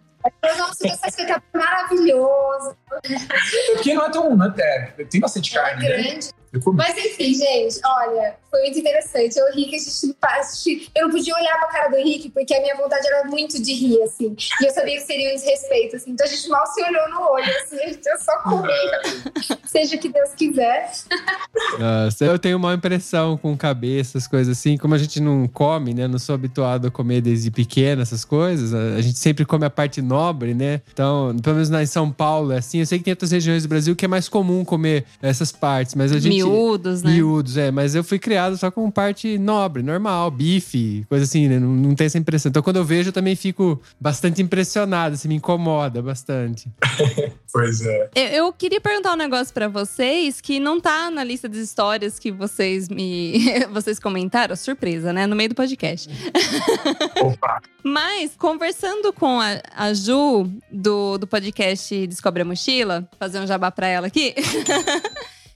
[0.57, 2.77] Nossa, essa receita é maravilhosa.
[3.73, 4.35] Porque não é tão.
[4.35, 6.19] Não é, é, tem bastante é carne, né?
[6.73, 9.37] Mas enfim, gente, olha, foi muito interessante.
[9.37, 10.69] Eu ri que a gente não passa.
[10.95, 13.73] Eu não podia olhar pra cara do Henrique, porque a minha vontade era muito de
[13.73, 14.35] rir, assim.
[14.61, 16.11] E eu sabia que seria um desrespeito, assim.
[16.11, 17.79] Então a gente mal se olhou no olho, assim.
[17.79, 19.01] A gente só comia.
[19.65, 20.91] Seja o que Deus quiser.
[21.79, 24.77] Nossa, eu tenho uma impressão com cabeça, essas coisas assim.
[24.77, 26.07] Como a gente não come, né?
[26.07, 28.73] Não sou habituado a comer desde pequeno essas coisas.
[28.73, 30.81] A a gente sempre come a parte nobre, né?
[30.91, 32.79] Então, pelo menos lá em São Paulo é assim.
[32.79, 35.95] Eu sei que tem outras regiões do Brasil que é mais comum comer essas partes,
[35.95, 36.42] mas a gente.
[36.49, 37.11] Miúdos, né?
[37.11, 37.71] Miúdos, é.
[37.71, 41.59] Mas eu fui criado só com parte nobre, normal, bife, coisa assim, né?
[41.59, 42.49] Não, não tem essa impressão.
[42.49, 46.69] Então, quando eu vejo, eu também fico bastante impressionado, assim, me incomoda bastante.
[47.53, 48.09] Pois é.
[48.15, 52.17] Eu, eu queria perguntar um negócio pra vocês que não tá na lista de histórias
[52.17, 53.37] que vocês me
[53.71, 56.09] vocês comentaram, surpresa, né, no meio do podcast.
[57.21, 57.61] Opa.
[57.83, 63.69] Mas conversando com a, a Ju do, do podcast Descobre a Mochila, fazer um jabá
[63.69, 64.33] pra ela aqui.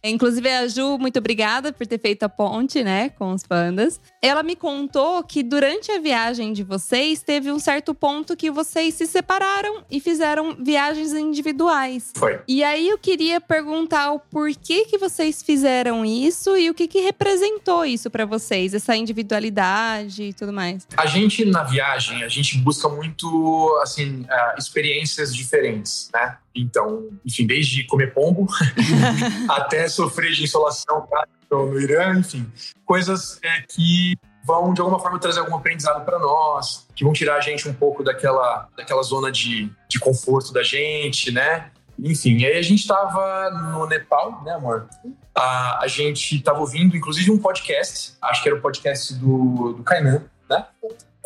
[0.09, 3.99] Inclusive, a Ju, muito obrigada por ter feito a ponte, né, com os pandas.
[4.21, 8.93] Ela me contou que durante a viagem de vocês, teve um certo ponto que vocês
[8.95, 12.11] se separaram e fizeram viagens individuais.
[12.15, 12.39] Foi.
[12.47, 16.99] E aí eu queria perguntar o porquê que vocês fizeram isso e o que que
[16.99, 20.87] representou isso pra vocês, essa individualidade e tudo mais.
[20.97, 26.37] A gente, na viagem, a gente busca muito, assim, ah, experiências diferentes, né?
[26.55, 28.47] Então, enfim, desde comer pombo
[29.47, 31.27] até sofrer de insolação tá?
[31.49, 32.51] No no Irã, enfim.
[32.85, 37.35] Coisas é, que vão, de alguma forma, trazer algum aprendizado para nós, que vão tirar
[37.35, 41.69] a gente um pouco daquela, daquela zona de, de conforto da gente, né?
[41.99, 44.87] Enfim, aí a gente estava no Nepal, né, amor?
[45.35, 49.83] A, a gente estava ouvindo, inclusive, um podcast, acho que era o podcast do, do
[49.83, 50.65] Kainan, né?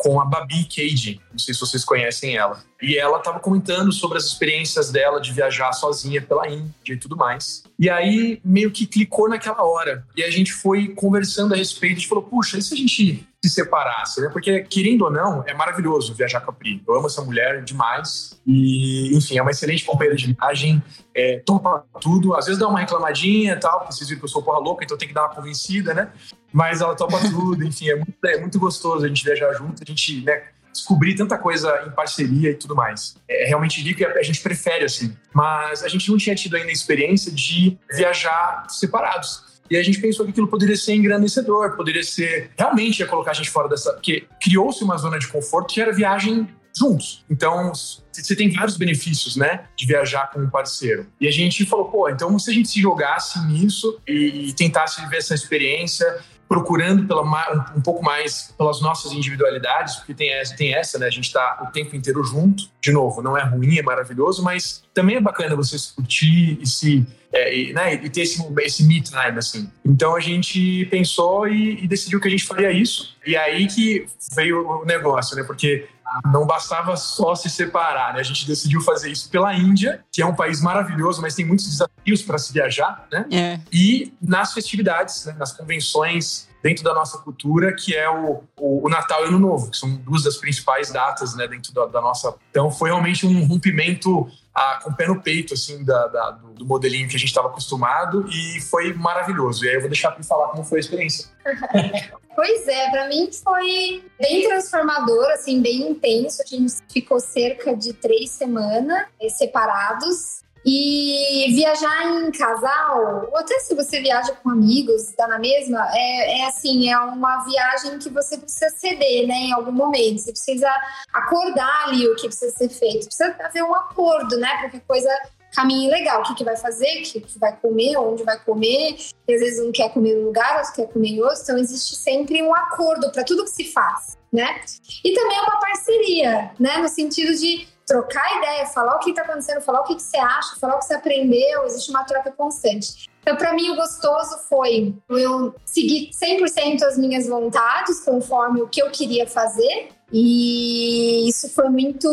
[0.02, 2.60] Com a Babi Cage, não sei se vocês conhecem ela.
[2.82, 7.16] E ela estava comentando sobre as experiências dela de viajar sozinha pela Índia e tudo
[7.16, 7.62] mais.
[7.78, 10.04] E aí meio que clicou naquela hora.
[10.16, 11.92] E a gente foi conversando a respeito.
[11.92, 14.20] A gente falou, puxa, e se a gente se separasse?
[14.20, 14.28] Né?
[14.32, 16.82] Porque, querendo ou não, é maravilhoso viajar com a Pri.
[16.84, 18.36] Eu amo essa mulher demais.
[18.44, 20.82] E, enfim, é uma excelente companheira de viagem.
[21.14, 22.34] É, topa tudo.
[22.34, 24.84] Às vezes dá uma reclamadinha e tal, porque vocês viram que eu sou porra louca,
[24.84, 26.10] então tem que dar uma convencida, né?
[26.52, 27.64] Mas ela topa tudo.
[27.64, 29.82] Enfim, é muito, é muito gostoso a gente viajar junto.
[29.82, 30.42] A gente, né?
[30.72, 33.14] descobrir tanta coisa em parceria e tudo mais.
[33.28, 35.14] É realmente rico e a gente prefere assim.
[35.32, 39.52] Mas a gente não tinha tido ainda a experiência de viajar separados.
[39.70, 42.50] E a gente pensou que aquilo poderia ser engrandecedor, poderia ser.
[42.58, 43.92] Realmente ia colocar a gente fora dessa.
[43.92, 47.24] Porque criou-se uma zona de conforto que era viagem juntos.
[47.28, 47.72] Então,
[48.12, 51.06] você tem vários benefícios, né, de viajar com um parceiro.
[51.20, 55.00] E a gente falou, pô, então se a gente se jogasse nisso e, e tentasse
[55.02, 56.20] viver essa experiência,
[56.52, 61.06] procurando pela, um, um pouco mais pelas nossas individualidades, porque tem essa, tem essa, né,
[61.06, 62.64] a gente tá o tempo inteiro junto.
[62.78, 66.66] De novo, não é ruim, é maravilhoso, mas também é bacana você se curtir e
[66.66, 69.70] se é, e, né, e ter esse, esse me time, assim.
[69.82, 73.16] Então a gente pensou e, e decidiu que a gente faria isso.
[73.26, 74.04] E aí que
[74.36, 75.42] veio o negócio, né?
[75.44, 75.88] Porque
[76.24, 78.20] não bastava só se separar, né?
[78.20, 81.66] A gente decidiu fazer isso pela Índia, que é um país maravilhoso, mas tem muitos
[81.66, 83.26] desafios para se viajar, né?
[83.30, 83.60] É.
[83.72, 85.34] E nas festividades, né?
[85.38, 89.40] nas convenções dentro da nossa cultura, que é o, o, o Natal e o Ano
[89.40, 91.46] Novo, que são duas das principais datas, né?
[91.48, 92.34] Dentro da, da nossa...
[92.50, 96.64] Então foi realmente um rompimento ah, com o pé no peito, assim, da, da- do,
[96.64, 99.64] modelinho que a gente estava acostumado e foi maravilhoso.
[99.64, 101.28] E aí eu vou deixar para falar como foi a experiência.
[102.34, 106.42] Pois é, pra mim foi bem transformador, assim, bem intenso.
[106.42, 109.06] A gente ficou cerca de três semanas
[109.36, 110.42] separados.
[110.64, 116.40] E viajar em casal, ou até se você viaja com amigos, tá na mesma, é,
[116.40, 120.20] é assim, é uma viagem que você precisa ceder, né, em algum momento.
[120.20, 120.70] Você precisa
[121.12, 123.06] acordar ali o que precisa ser feito.
[123.06, 125.10] Precisa haver um acordo, né, porque coisa
[125.54, 128.96] caminho legal, o que, que vai fazer, o que, que vai comer, onde vai comer,
[129.28, 131.58] e às vezes um quer comer em um lugar, outro quer comer em outro, então
[131.58, 134.60] existe sempre um acordo para tudo que se faz, né?
[135.04, 139.22] E também é uma parceria, né, no sentido de trocar ideia, falar o que está
[139.22, 142.30] acontecendo, falar o que, que, você acha, falar o que você aprendeu, existe uma troca
[142.30, 143.10] constante.
[143.22, 148.82] Então, para mim, o gostoso foi eu seguir 100% as minhas vontades, conforme o que
[148.82, 152.08] eu queria fazer, e isso foi muito.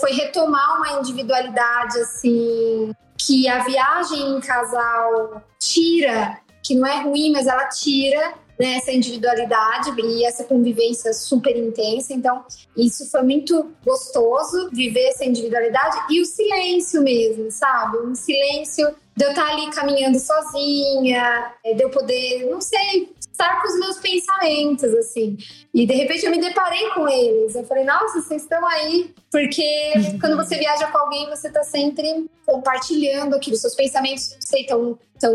[0.00, 7.30] Foi retomar uma individualidade, assim, que a viagem em casal tira, que não é ruim,
[7.30, 12.12] mas ela tira né, essa individualidade e essa convivência super intensa.
[12.12, 12.44] Então,
[12.76, 17.98] isso foi muito gostoso, viver essa individualidade e o silêncio mesmo, sabe?
[17.98, 23.62] Um silêncio de eu estar ali caminhando sozinha, é, de eu poder, não sei, estar
[23.62, 25.36] com os meus pensamentos, assim.
[25.72, 27.54] E de repente eu me deparei com eles.
[27.54, 29.14] Eu falei, nossa, vocês estão aí.
[29.30, 33.56] Porque quando você viaja com alguém, você está sempre compartilhando aquilo.
[33.56, 35.34] Seus pensamentos, não sei, estão estão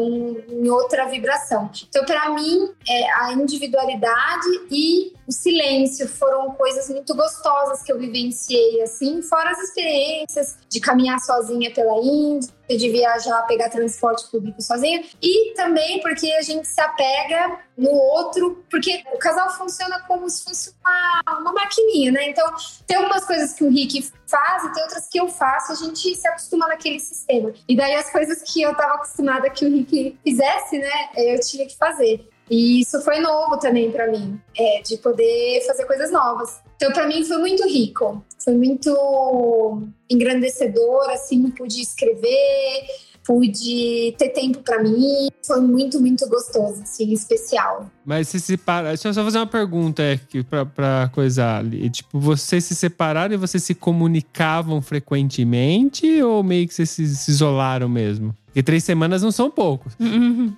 [0.50, 1.70] em outra vibração.
[1.90, 8.00] Então, para mim, é, a individualidade e o silêncio foram coisas muito gostosas que eu
[8.00, 14.62] vivenciei, assim, fora as experiências de caminhar sozinha pela Índia, de viajar, pegar transporte público
[14.62, 20.30] sozinha, e também porque a gente se apega no outro, porque o casal funciona como
[20.30, 22.30] se fosse uma, uma maquininha, né?
[22.30, 22.46] Então,
[22.86, 26.16] tem algumas coisas que o Rick faz e tem outras que eu faço, a gente
[26.16, 27.54] se acostuma naquele sistema.
[27.68, 31.66] E daí as coisas que eu estava acostumada que o Rick fizesse, né, eu tinha
[31.68, 32.28] que fazer.
[32.50, 36.62] E isso foi novo também para mim, é, de poder fazer coisas novas.
[36.76, 42.86] Então, para mim, foi muito rico, foi muito engrandecedor, assim, pude escrever,
[43.26, 45.30] pude ter tempo para mim.
[45.46, 47.90] Foi muito, muito gostoso, assim, especial.
[48.06, 48.90] Mas se separa.
[48.90, 51.90] Deixa eu só fazer uma pergunta aqui pra, pra coisa ali.
[51.90, 57.32] Tipo, vocês se separaram e vocês se comunicavam frequentemente ou meio que vocês se, se
[57.32, 58.36] isolaram mesmo?
[58.54, 59.94] Porque três semanas não são poucos.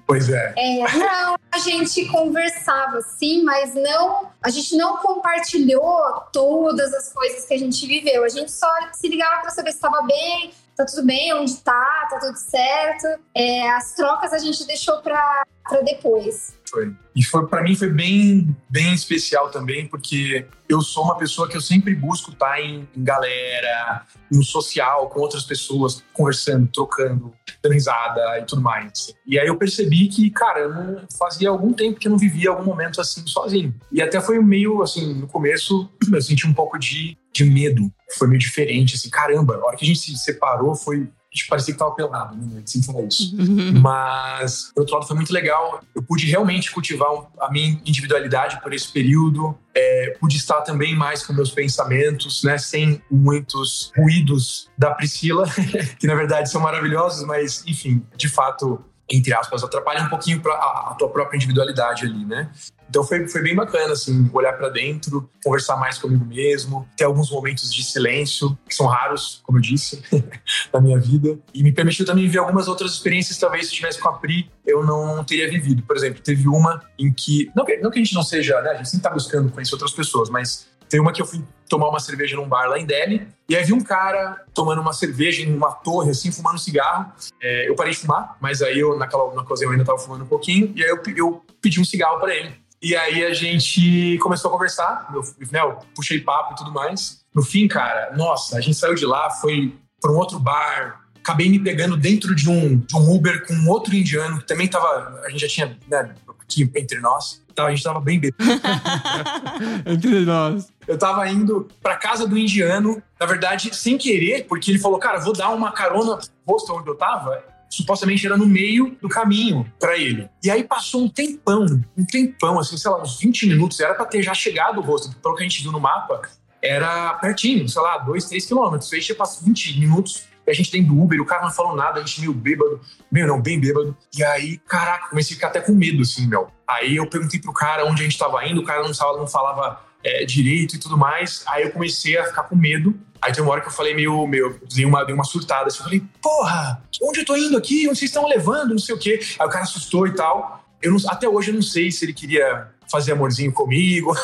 [0.06, 0.54] Pois é.
[0.58, 0.98] é.
[0.98, 4.30] Não, a gente conversava sim, mas não.
[4.42, 8.24] A gente não compartilhou todas as coisas que a gente viveu.
[8.24, 12.08] A gente só se ligava para saber se estava bem, tá tudo bem, onde tá,
[12.10, 13.08] tá tudo certo.
[13.34, 15.46] É, as trocas a gente deixou para
[15.84, 16.54] depois.
[16.76, 16.94] Foi.
[17.16, 21.56] E foi para mim foi bem, bem especial também, porque eu sou uma pessoa que
[21.56, 27.72] eu sempre busco estar em, em galera, no social, com outras pessoas, conversando, trocando, dando
[27.72, 29.16] risada e tudo mais.
[29.26, 32.66] E aí eu percebi que, cara, eu fazia algum tempo que eu não vivia algum
[32.66, 33.74] momento assim sozinho.
[33.90, 37.90] E até foi meio assim, no começo eu senti um pouco de, de medo.
[38.18, 41.74] Foi meio diferente, assim, caramba, a hora que a gente se separou foi gente parecia
[41.74, 42.62] que tava pelado, né?
[42.66, 43.36] Sem falar isso.
[43.82, 45.82] Mas, por outro lado, foi muito legal.
[45.94, 47.10] Eu pude realmente cultivar
[47.42, 49.56] a minha individualidade por esse período.
[49.76, 52.58] É, pude estar também mais com meus pensamentos, né?
[52.58, 55.46] Sem muitos ruídos da Priscila,
[56.00, 60.92] que na verdade são maravilhosos, mas, enfim, de fato, entre aspas, atrapalha um pouquinho a,
[60.92, 62.50] a tua própria individualidade ali, né?
[62.90, 67.32] Então foi, foi bem bacana, assim, olhar para dentro, conversar mais comigo mesmo, ter alguns
[67.32, 70.02] momentos de silêncio, que são raros, como eu disse,
[70.72, 71.38] na minha vida.
[71.54, 74.86] E me permitiu também viver algumas outras experiências, talvez se tivesse com a Pri, eu
[74.86, 75.84] não teria vivido.
[75.84, 77.52] Por exemplo, teve uma em que.
[77.56, 78.72] Não que, não que a gente não seja, né?
[78.72, 81.90] A gente sempre tá buscando conhecer outras pessoas, mas tem uma que eu fui tomar
[81.90, 85.42] uma cerveja num bar lá em Delhi, e aí vi um cara tomando uma cerveja
[85.42, 87.12] em uma torre, assim, fumando um cigarro.
[87.42, 90.24] É, eu parei de fumar, mas aí eu, naquela, naquela ocasião, eu ainda tava fumando
[90.24, 92.54] um pouquinho, e aí eu, eu pedi um cigarro para ele.
[92.86, 97.26] E aí a gente começou a conversar, eu, né, eu puxei papo e tudo mais.
[97.34, 101.50] No fim, cara, nossa, a gente saiu de lá, foi para um outro bar, acabei
[101.50, 105.20] me pegando dentro de um, de um Uber com um outro indiano que também tava.
[105.26, 107.44] A gente já tinha, né, aqui entre nós.
[107.52, 108.44] Então, a gente tava bem bêbado.
[109.88, 110.72] entre nós.
[110.88, 115.18] Eu tava indo pra casa do indiano, na verdade, sem querer, porque ele falou, cara,
[115.22, 119.72] vou dar uma carona no posto onde eu tava supostamente era no meio do caminho
[119.80, 120.30] para ele.
[120.44, 121.66] E aí passou um tempão,
[121.98, 125.16] um tempão, assim, sei lá, uns 20 minutos, era para ter já chegado o rosto,
[125.18, 126.22] pelo que a gente viu no mapa,
[126.62, 128.92] era pertinho, sei lá, 2, 3 quilômetros.
[128.92, 131.76] Aí tinha passado 20 minutos, e a gente tem do Uber, o cara não falou
[131.76, 132.80] nada, a gente meio bêbado,
[133.12, 133.96] meio não, bem bêbado.
[134.16, 136.48] E aí, caraca, comecei a ficar até com medo, assim, meu.
[136.68, 139.82] Aí eu perguntei pro cara onde a gente tava indo, o cara não, não falava
[140.06, 141.44] é, direito e tudo mais.
[141.48, 142.96] Aí eu comecei a ficar com medo.
[143.20, 145.68] Aí tem uma hora que eu falei meio, meio dei uma, dei uma surtada.
[145.68, 147.88] Assim, eu falei, porra, onde eu tô indo aqui?
[147.90, 148.70] Onde vocês estão levando?
[148.70, 149.20] Não sei o quê.
[149.40, 150.64] Aí o cara assustou e tal.
[150.80, 154.16] Eu não, até hoje eu não sei se ele queria fazer amorzinho comigo.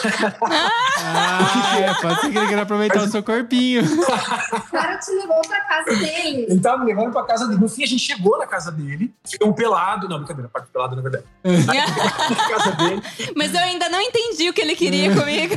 [1.04, 3.82] Ah, é, pode ser que ele queira aproveitar o seu corpinho.
[3.84, 6.46] O cara te levou pra casa dele.
[6.48, 7.60] Ele tava me levando pra casa dele.
[7.60, 10.08] No fim, a gente chegou na casa dele, ficou um pelado.
[10.08, 11.26] Não, brincadeira, parte pelado, na verdade.
[11.44, 13.02] na casa dele.
[13.36, 15.56] Mas eu ainda não entendi o que ele queria comigo.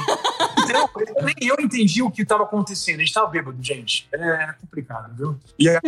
[0.65, 0.89] Então,
[1.23, 2.97] nem eu entendi o que estava acontecendo.
[2.97, 4.09] A gente tava bêbado, gente.
[4.13, 5.39] É complicado, viu?
[5.59, 5.79] E aí,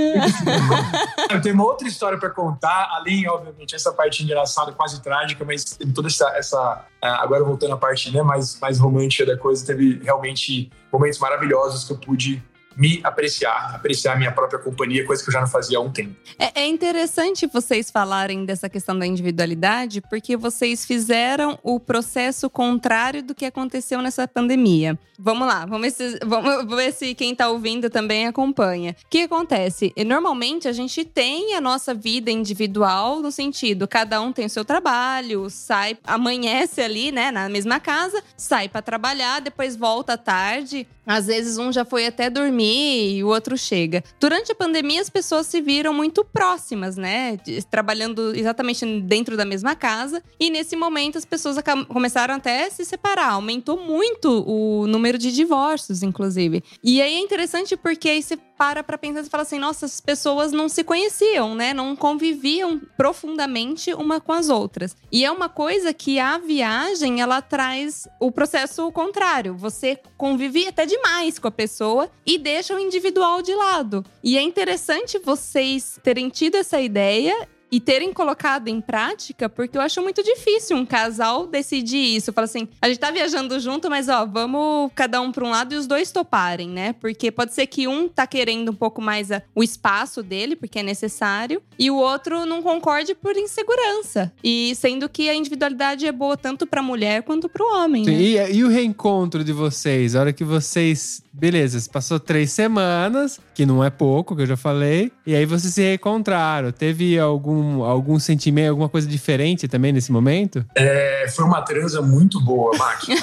[1.31, 5.64] eu tenho uma outra história para contar, além, obviamente, essa parte engraçada, quase trágica, mas
[5.64, 6.29] tem toda essa.
[6.37, 11.85] essa agora voltando à parte né, mais, mais romântica da coisa, teve realmente momentos maravilhosos
[11.85, 12.43] que eu pude
[12.77, 16.14] me apreciar, apreciar minha própria companhia, coisa que eu já não fazia há um tempo.
[16.39, 23.22] É, é, interessante vocês falarem dessa questão da individualidade, porque vocês fizeram o processo contrário
[23.22, 24.99] do que aconteceu nessa pandemia.
[25.18, 28.95] Vamos lá, vamos ver se, vamos ver se quem está ouvindo também acompanha.
[29.05, 29.93] O que acontece?
[30.05, 34.64] Normalmente a gente tem a nossa vida individual no sentido, cada um tem o seu
[34.64, 40.87] trabalho, sai, amanhece ali, né, na mesma casa, sai para trabalhar, depois volta à tarde.
[41.07, 44.03] Às vezes um já foi até dormir e o outro chega.
[44.21, 47.39] Durante a pandemia, as pessoas se viram muito próximas, né?
[47.71, 50.23] Trabalhando exatamente dentro da mesma casa.
[50.39, 51.57] E nesse momento, as pessoas
[51.89, 53.33] começaram até a se separar.
[53.33, 56.62] Aumentou muito o número de divórcios, inclusive.
[56.83, 60.01] E aí é interessante porque aí você para pra pensar e fala assim: nossa, as
[60.01, 61.73] pessoas não se conheciam, né?
[61.73, 64.97] Não conviviam profundamente uma com as outras.
[65.11, 69.55] E é uma coisa que a viagem ela traz o processo contrário.
[69.57, 74.05] Você convive até demais com a pessoa e deixa o individual de lado.
[74.23, 79.83] E é interessante vocês terem tido essa ideia e terem colocado em prática, porque eu
[79.83, 82.33] acho muito difícil um casal decidir isso.
[82.33, 85.75] Fala assim, a gente tá viajando junto, mas ó, vamos cada um para um lado
[85.75, 86.93] e os dois toparem, né?
[86.95, 90.79] Porque pode ser que um tá querendo um pouco mais a, o espaço dele, porque
[90.79, 94.33] é necessário, e o outro não concorde por insegurança.
[94.43, 98.05] E sendo que a individualidade é boa tanto para mulher quanto para o homem.
[98.05, 98.51] Sim, né?
[98.51, 100.14] e, e o reencontro de vocês?
[100.14, 104.57] A hora que vocês Beleza, passou três semanas, que não é pouco, que eu já
[104.57, 105.12] falei.
[105.27, 106.73] E aí vocês se reencontraram.
[106.73, 110.65] Teve algum, algum sentimento, alguma coisa diferente também nesse momento?
[110.75, 113.05] É, foi uma transa muito boa, Mac.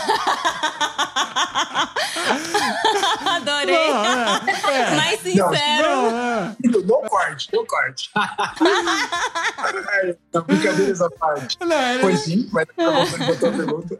[3.25, 3.93] Adorei.
[3.93, 4.95] Não, é, é.
[4.95, 5.51] Mais sincero.
[5.81, 8.09] Não, não, não corte, não corte.
[10.33, 11.57] não, brincadeiras à parte.
[11.59, 13.97] Não, Foi sim, mas acabou botou a pergunta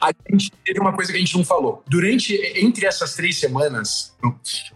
[0.00, 1.82] a gente teve uma coisa que a gente não falou.
[1.86, 4.14] Durante, entre essas três semanas,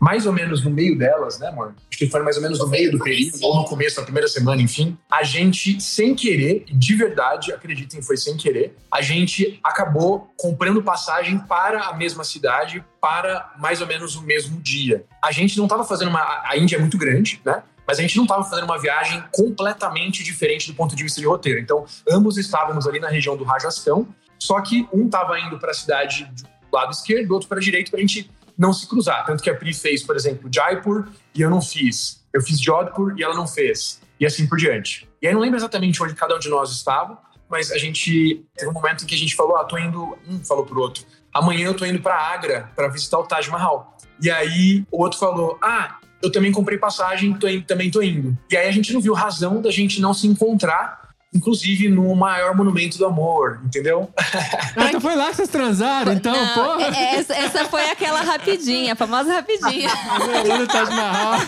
[0.01, 1.75] mais ou menos no meio delas, né, amor?
[1.89, 4.29] Acho que foi mais ou menos no meio do período, ou no começo da primeira
[4.29, 4.97] semana, enfim.
[5.11, 11.39] A gente, sem querer, de verdade, acreditem, foi sem querer, a gente acabou comprando passagem
[11.39, 15.05] para a mesma cidade para mais ou menos o mesmo dia.
[15.23, 16.21] A gente não estava fazendo uma.
[16.21, 17.63] A Índia é muito grande, né?
[17.87, 21.27] mas a gente não estava fazendo uma viagem completamente diferente do ponto de vista de
[21.27, 21.61] roteiro.
[21.61, 24.07] Então, ambos estávamos ali na região do Rajastão
[24.43, 27.61] só que um estava indo para a cidade do lado esquerdo, o outro para a
[27.61, 28.29] direita, para a gente
[28.59, 29.25] não se cruzar.
[29.25, 32.25] Tanto que a Pri fez, por exemplo, Jaipur e eu não fiz.
[32.33, 34.01] Eu fiz Jodhpur e ela não fez.
[34.19, 35.09] E assim por diante.
[35.21, 37.19] E aí não lembro exatamente onde cada um de nós estava,
[37.49, 40.19] mas a gente teve um momento em que a gente falou: ah, tô indo.
[40.29, 43.97] Um falou pro outro: amanhã eu tô indo para Agra para visitar o Taj Mahal.
[44.21, 48.37] E aí o outro falou: ah, eu também comprei passagem, tô também tô indo.
[48.51, 51.02] E aí a gente não viu razão da gente não se encontrar
[51.35, 54.11] inclusive no maior monumento do amor, entendeu?
[54.75, 56.81] Ah, então foi lá que vocês transaram, então, Não, pô?
[56.81, 59.89] É, é, essa, essa, foi aquela rapidinha, a famosa rapidinha.
[60.59, 61.39] no Taj Mahal.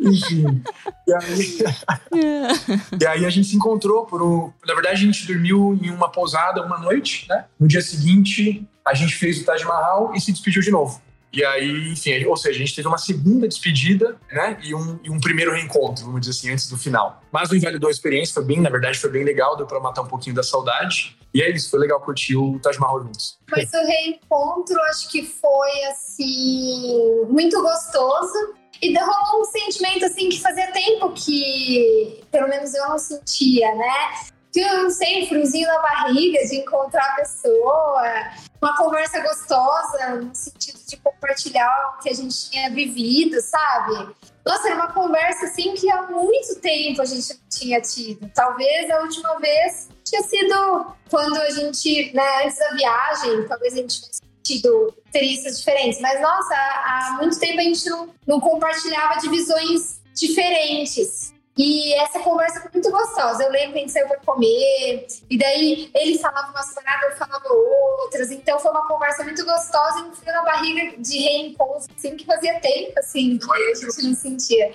[0.00, 0.62] Enfim.
[1.06, 1.58] E aí,
[3.00, 4.52] e aí a gente se encontrou por um.
[4.64, 7.44] Na verdade, a gente dormiu em uma pousada uma noite, né?
[7.58, 11.00] No dia seguinte, a gente fez o Taj Mahal e se despediu de novo.
[11.32, 14.58] E aí, enfim, ou seja, a gente teve uma segunda despedida, né?
[14.62, 17.22] E um, e um primeiro reencontro, vamos dizer assim, antes do final.
[17.30, 20.02] Mas não invalidou a experiência, foi bem, na verdade, foi bem legal, deu pra matar
[20.02, 21.16] um pouquinho da saudade.
[21.34, 23.38] E é isso, foi legal curtir o Taj Mahal juntos.
[23.50, 28.54] Mas o reencontro, acho que foi, assim, muito gostoso.
[28.80, 33.92] E rolou um sentimento, assim, que fazia tempo que, pelo menos eu não sentia, né?
[34.60, 38.02] Eu não sei, friozinho na barriga de encontrar a pessoa
[38.60, 44.14] uma conversa gostosa, no sentido de compartilhar o que a gente tinha vivido, sabe?
[44.44, 48.30] Nossa, era uma conversa assim que há muito tempo a gente não tinha tido.
[48.34, 53.76] Talvez a última vez tinha sido quando a gente, né, antes da viagem, talvez a
[53.76, 56.00] gente tivesse tido experiências diferentes.
[56.00, 61.34] Mas, nossa, há muito tempo a gente não, não compartilhava de visões diferentes.
[61.58, 63.42] E essa conversa foi muito gostosa.
[63.42, 67.16] Eu lembro que a gente saiu para comer, e daí ele falava umas paradas, eu
[67.16, 68.30] falava outras.
[68.30, 72.24] Então foi uma conversa muito gostosa e um frio na barriga de reencontro, assim, que
[72.24, 74.72] fazia tempo, assim, que a gente não sentia.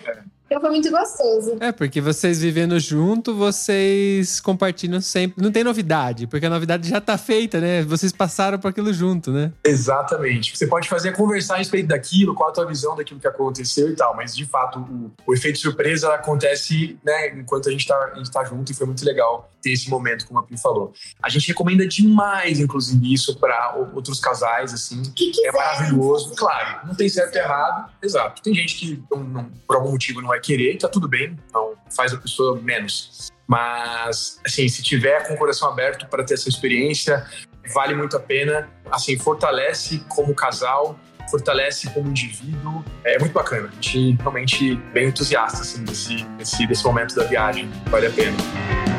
[0.54, 1.58] Então foi muito gostoso.
[1.60, 5.43] É, porque vocês vivendo junto, vocês compartilham sempre.
[5.43, 7.82] Não tem novidade, porque a novidade já tá feita, né?
[7.82, 9.51] Vocês passaram por aquilo junto, né?
[9.64, 10.56] Exatamente.
[10.56, 13.95] Você pode fazer conversar a respeito daquilo, qual a tua visão daquilo que aconteceu e
[13.95, 18.18] tal, mas de fato o, o efeito surpresa acontece, né, enquanto a gente tá, a
[18.18, 20.93] gente tá junto e foi muito legal ter esse momento, como a Pri falou.
[21.24, 25.01] A gente recomenda demais, inclusive, isso para outros casais, assim.
[25.16, 26.36] Que quiser, é maravilhoso.
[26.36, 27.91] Claro, não tem certo e errado.
[28.01, 28.41] Exato.
[28.43, 31.74] Tem gente que não, não, por algum motivo não vai querer, tá tudo bem, não
[31.95, 33.32] faz a pessoa menos.
[33.47, 37.26] Mas, assim, se tiver com o coração aberto para ter essa experiência,
[37.74, 38.70] vale muito a pena.
[38.91, 40.99] Assim, fortalece como casal,
[41.30, 42.84] fortalece como indivíduo.
[43.03, 43.70] É muito bacana.
[43.70, 47.70] A gente realmente bem entusiasta assim, desse, desse, desse momento da viagem.
[47.89, 48.93] Vale a pena.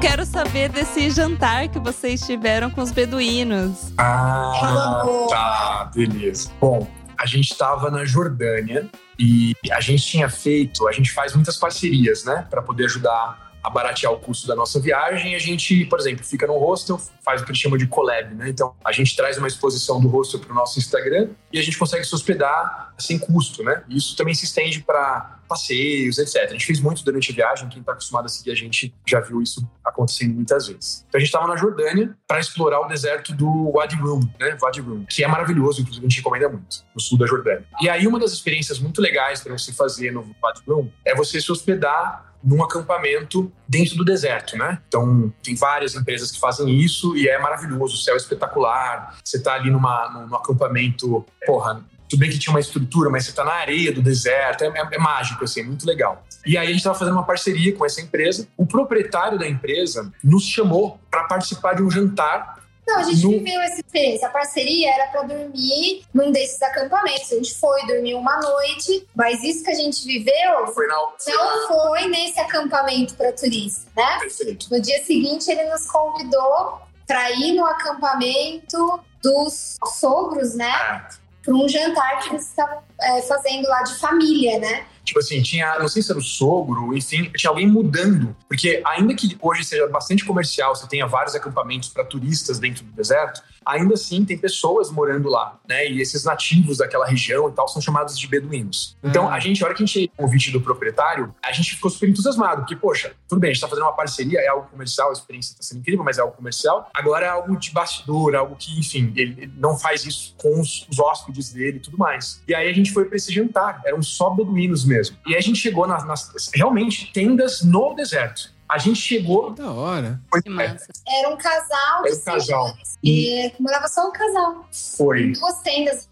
[0.00, 3.92] Quero saber desse jantar que vocês tiveram com os beduínos.
[3.98, 6.50] Ah, tá, beleza.
[6.60, 6.88] Bom,
[7.18, 8.88] a gente estava na Jordânia
[9.18, 13.70] e a gente tinha feito, a gente faz muitas parcerias, né, para poder ajudar a
[13.70, 15.34] baratear o custo da nossa viagem.
[15.34, 18.48] A gente, por exemplo, fica no hostel, faz o que eles chamam de collab, né?
[18.48, 21.78] Então, a gente traz uma exposição do hostel para o nosso Instagram e a gente
[21.78, 23.82] consegue se hospedar sem custo, né?
[23.88, 26.44] Isso também se estende para passeios, etc.
[26.44, 29.20] A gente fez muito durante a viagem, quem está acostumado a seguir a gente já
[29.20, 31.04] viu isso acontecendo muitas vezes.
[31.08, 34.56] Então, a gente estava na Jordânia para explorar o deserto do Wadi Rum, né?
[34.60, 37.64] Wadi Rum, que é maravilhoso, inclusive a gente recomenda muito, no sul da Jordânia.
[37.80, 41.40] E aí, uma das experiências muito legais para você fazer no Wadi Rum é você
[41.40, 44.80] se hospedar num acampamento dentro do deserto, né?
[44.88, 49.18] Então, tem várias empresas que fazem isso e é maravilhoso, o céu é espetacular.
[49.24, 53.26] Você tá ali numa, num, num acampamento, porra, tudo bem que tinha uma estrutura, mas
[53.26, 56.24] você tá na areia do deserto, é, é, é mágico, assim, é muito legal.
[56.46, 58.48] E aí a gente estava fazendo uma parceria com essa empresa.
[58.56, 62.57] O proprietário da empresa nos chamou para participar de um jantar
[62.88, 63.30] não, a gente no...
[63.30, 64.26] viveu essa experiência.
[64.26, 67.30] A parceria era para dormir num desses acampamentos.
[67.30, 71.68] A gente foi dormir uma noite, mas isso que a gente viveu foi não, não
[71.68, 74.18] foi nesse acampamento para turista, né?
[74.20, 74.68] Perfeito.
[74.70, 80.72] No dia seguinte, ele nos convidou para ir no acampamento dos sogros, né?
[80.72, 81.28] É.
[81.44, 84.86] Para um jantar que eles estavam é, fazendo lá de família, né?
[85.08, 88.36] Tipo assim, tinha, não sei se era o sogro, enfim, tinha alguém mudando.
[88.46, 92.92] Porque ainda que hoje seja bastante comercial, você tenha vários acampamentos para turistas dentro do
[92.92, 95.88] deserto, ainda assim tem pessoas morando lá, né?
[95.90, 98.98] E esses nativos daquela região e tal são chamados de beduínos.
[99.02, 99.30] Então, uhum.
[99.30, 102.10] a gente, a hora que a gente o convite do proprietário, a gente ficou super
[102.10, 105.12] entusiasmado, porque, poxa, tudo bem, a gente tá fazendo uma parceria, é algo comercial, a
[105.12, 106.90] experiência tá sendo incrível, mas é algo comercial.
[106.92, 110.98] Agora é algo de bastidor, algo que, enfim, ele não faz isso com os, os
[110.98, 112.42] hóspedes dele e tudo mais.
[112.46, 115.16] E aí a gente foi para esse jantar, eram só beduínos mesmo mesmo.
[115.26, 118.52] E a gente chegou nas, nas realmente tendas no deserto.
[118.68, 119.50] A gente chegou.
[119.50, 120.20] Da hora.
[120.28, 122.04] Foi, Era um casal.
[122.04, 122.76] Era um casal.
[123.02, 124.68] E morava só um casal.
[124.96, 125.32] Foi.
[125.32, 126.08] Duas tendas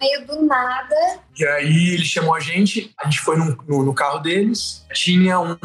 [0.00, 1.20] meio do nada.
[1.38, 5.38] E aí ele chamou a gente, a gente foi no, no, no carro deles, tinha
[5.40, 5.56] um,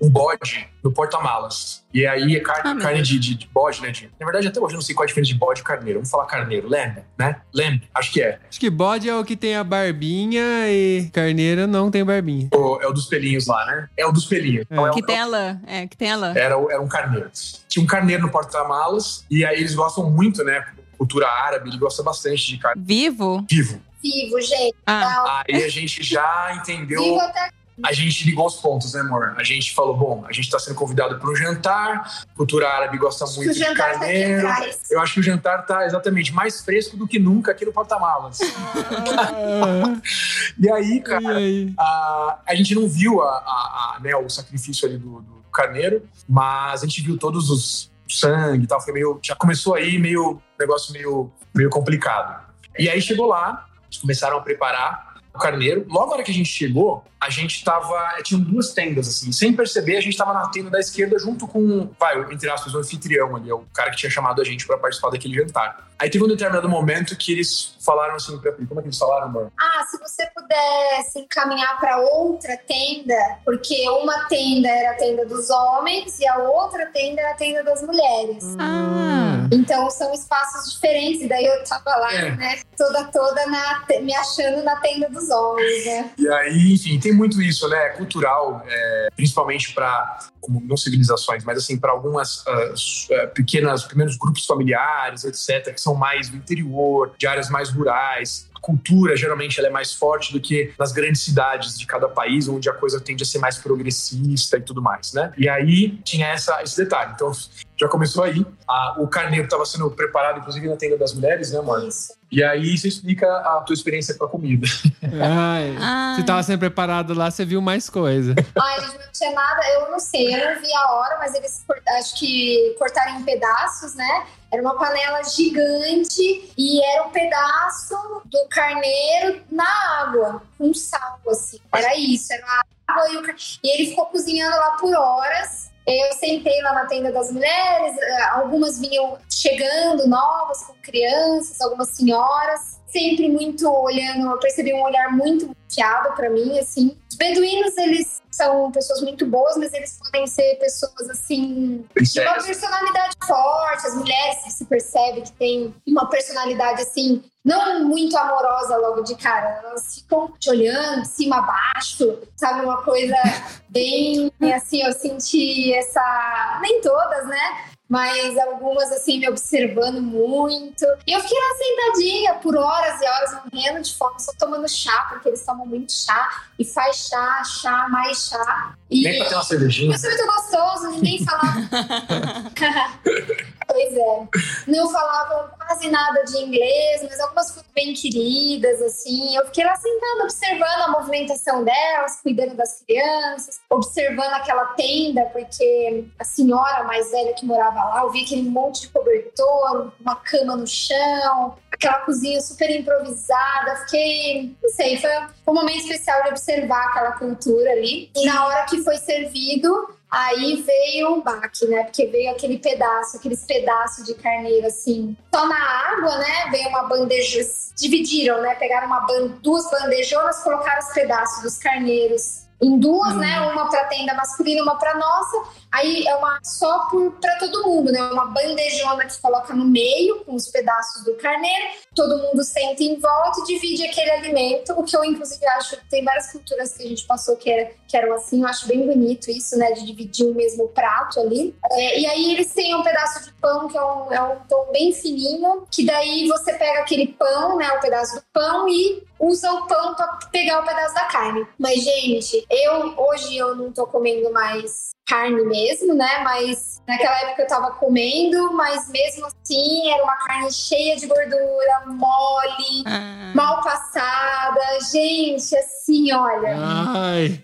[0.00, 1.84] um bode no porta-malas.
[1.92, 3.90] E aí é carne, ah, carne de, de, de, bode, né?
[3.90, 5.64] De, na verdade, até hoje eu não sei qual é a diferença de bode e
[5.64, 5.98] carneiro.
[5.98, 7.04] Vamos falar carneiro, lembra?
[7.18, 7.40] Né?
[7.52, 7.88] Lembra?
[7.94, 8.38] Acho que é.
[8.48, 12.48] Acho que bode é o que tem a barbinha e carneiro não tem barbinha.
[12.54, 13.88] O, é o dos pelinhos lá, né?
[13.96, 14.66] É o dos pelinhos.
[14.70, 14.74] É.
[14.74, 15.60] Então, é que tem a lã.
[15.66, 16.32] É, que tem a lã.
[16.36, 17.30] Era, era um carneiro.
[17.68, 20.64] Tinha um carneiro no porta-malas e aí eles gostam muito, né?
[20.96, 22.82] Cultura árabe, ele gosta bastante de carne.
[22.84, 23.44] Vivo?
[23.50, 24.76] Vivo vivo, gente.
[24.86, 25.42] Ah.
[25.48, 27.02] Aí a gente já entendeu.
[27.02, 27.50] Vivo até
[27.82, 29.34] a gente ligou os pontos, né, amor?
[29.36, 33.26] A gente falou, bom, a gente está sendo convidado para um jantar, cultura árabe gosta
[33.36, 34.48] muito de tá carneiro.
[34.48, 37.72] Tá Eu acho que o jantar tá exatamente mais fresco do que nunca aqui no
[37.72, 38.38] porta-malas.
[40.58, 41.74] e aí, cara, e aí?
[41.78, 46.02] A, a gente não viu a, a, a né, o sacrifício ali do, do, carneiro,
[46.28, 50.40] mas a gente viu todos os sangue e tal, foi meio, já começou aí meio,
[50.58, 52.44] negócio meio, meio complicado.
[52.78, 53.66] E aí chegou lá,
[54.00, 55.05] começaram a preparar
[55.36, 55.84] carneiro.
[55.88, 58.22] Logo na hora que a gente chegou, a gente tava.
[58.22, 59.32] Tinham duas tendas, assim.
[59.32, 62.78] Sem perceber, a gente tava na tenda da esquerda junto com, vai, entre aspas, o
[62.78, 65.86] anfitrião ali, é o cara que tinha chamado a gente para participar daquele jantar.
[65.98, 68.98] Aí teve um determinado momento que eles falaram assim pra mim, como é que eles
[68.98, 69.52] falaram, amor?
[69.58, 73.14] Ah, se você pudesse encaminhar para outra tenda,
[73.44, 77.64] porque uma tenda era a tenda dos homens e a outra tenda era a tenda
[77.64, 78.44] das mulheres.
[78.58, 79.25] Ah.
[79.52, 81.22] Então são espaços diferentes.
[81.22, 82.30] E daí eu tava lá, é.
[82.36, 86.10] né, toda toda na, me achando na tenda dos homens, né?
[86.18, 87.90] E aí, enfim, tem muito isso, né?
[87.90, 94.46] Cultural, é, principalmente para como não civilizações, mas assim para algumas uh, pequenas, primeiros grupos
[94.46, 98.48] familiares, etc, que são mais do interior, de áreas mais rurais.
[98.54, 102.48] A cultura geralmente ela é mais forte do que nas grandes cidades de cada país,
[102.48, 105.32] onde a coisa tende a ser mais progressista e tudo mais, né?
[105.36, 107.12] E aí tinha essa, esse detalhe.
[107.14, 107.32] Então
[107.76, 108.44] já começou aí.
[108.66, 111.86] A, o carneiro estava sendo preparado, inclusive, na tenda das mulheres, né, amor?
[111.86, 112.14] Isso.
[112.30, 114.66] E aí você explica a tua experiência com a comida.
[115.02, 116.16] Ai, Ai.
[116.16, 118.34] Você tava sendo preparado lá, você viu mais coisa.
[118.58, 121.64] Ai, gente, não tinha nada, eu não sei, eu não vi a hora, mas eles
[121.98, 124.26] acho que cortaram em pedaços, né?
[124.52, 131.60] Era uma panela gigante e era um pedaço do carneiro na água, com sal, assim.
[131.72, 133.34] Era isso, era a água e o car...
[133.62, 135.65] E ele ficou cozinhando lá por horas.
[135.86, 141.90] Eu sentei lá na tenda das mulheres, eh, algumas vinham chegando novas, com crianças, algumas
[141.90, 142.80] senhoras.
[142.86, 146.96] Sempre muito olhando, eu percebi um olhar muito fiado para mim, assim.
[147.08, 152.34] Os beduínos, eles são pessoas muito boas, mas eles podem ser pessoas, assim, de uma
[152.42, 153.86] personalidade forte.
[153.86, 159.60] As mulheres se percebe que tem uma personalidade assim, não muito amorosa logo de cara.
[159.62, 162.62] Elas ficam te olhando de cima a baixo, sabe?
[162.62, 163.14] Uma coisa
[163.70, 166.58] bem assim, eu senti essa.
[166.60, 167.66] Nem todas, né?
[167.88, 170.84] Mas algumas assim me observando muito.
[171.06, 175.06] E eu fiquei lá sentadinha por horas e horas, morrendo de fome, só tomando chá,
[175.08, 176.42] porque eles tomam muito chá.
[176.58, 178.74] E faz chá, chá, mais chá.
[178.90, 179.94] E Nem pra ter uma cervejinha.
[179.94, 181.60] isso é muito gostoso, ninguém falava.
[183.66, 184.28] pois é.
[184.66, 189.36] Não falavam quase nada de inglês, mas algumas foram bem queridas, assim.
[189.36, 196.04] Eu fiquei lá sentada, observando a movimentação delas, cuidando das crianças, observando aquela tenda, porque
[196.18, 200.56] a senhora mais velha que morava lá, eu vi aquele monte de cobertor, uma cama
[200.56, 203.76] no chão, aquela cozinha super improvisada.
[203.84, 205.10] Fiquei, não sei, foi
[205.46, 208.10] um momento especial de observar aquela cultura ali.
[208.16, 211.84] E na hora que foi servido, aí veio o baque, né?
[211.84, 215.58] Porque veio aquele pedaço, aqueles pedaços de carneiro assim, só na
[215.90, 216.48] água, né?
[216.50, 217.40] Veio uma bandeja,
[217.76, 218.54] dividiram, né?
[218.54, 223.38] Pegaram uma ban- duas bandejonas, colocaram os pedaços dos carneiros em duas, né?
[223.52, 225.42] Uma para tenda masculina, uma para nossa.
[225.70, 226.88] Aí é uma só
[227.20, 228.00] para todo mundo, né?
[228.04, 231.66] Uma bandejona que coloca no meio com os pedaços do carneiro.
[231.94, 234.72] Todo mundo senta em volta e divide aquele alimento.
[234.72, 237.70] O que eu inclusive acho que tem várias culturas que a gente passou que, era,
[237.88, 238.42] que eram assim.
[238.42, 239.72] Eu acho bem bonito isso, né?
[239.72, 241.54] De dividir o mesmo prato ali.
[241.72, 244.66] É, e aí eles têm um pedaço de pão que é um, é um pão
[244.72, 247.70] bem fininho, que daí você pega aquele pão, né?
[247.72, 251.46] O pedaço do pão e usa o pão para pegar o pedaço da carne.
[251.58, 256.18] Mas gente, eu hoje eu não tô comendo mais carne mesmo, né?
[256.24, 261.82] Mas naquela época eu tava comendo, mas mesmo assim era uma carne cheia de gordura,
[261.86, 263.32] mole, Ah.
[263.34, 264.60] mal passada.
[264.92, 267.40] Gente, assim, olha, Ai,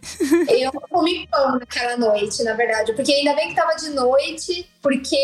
[0.49, 5.17] eu comi pão naquela noite, na verdade, porque ainda bem que tava de noite, porque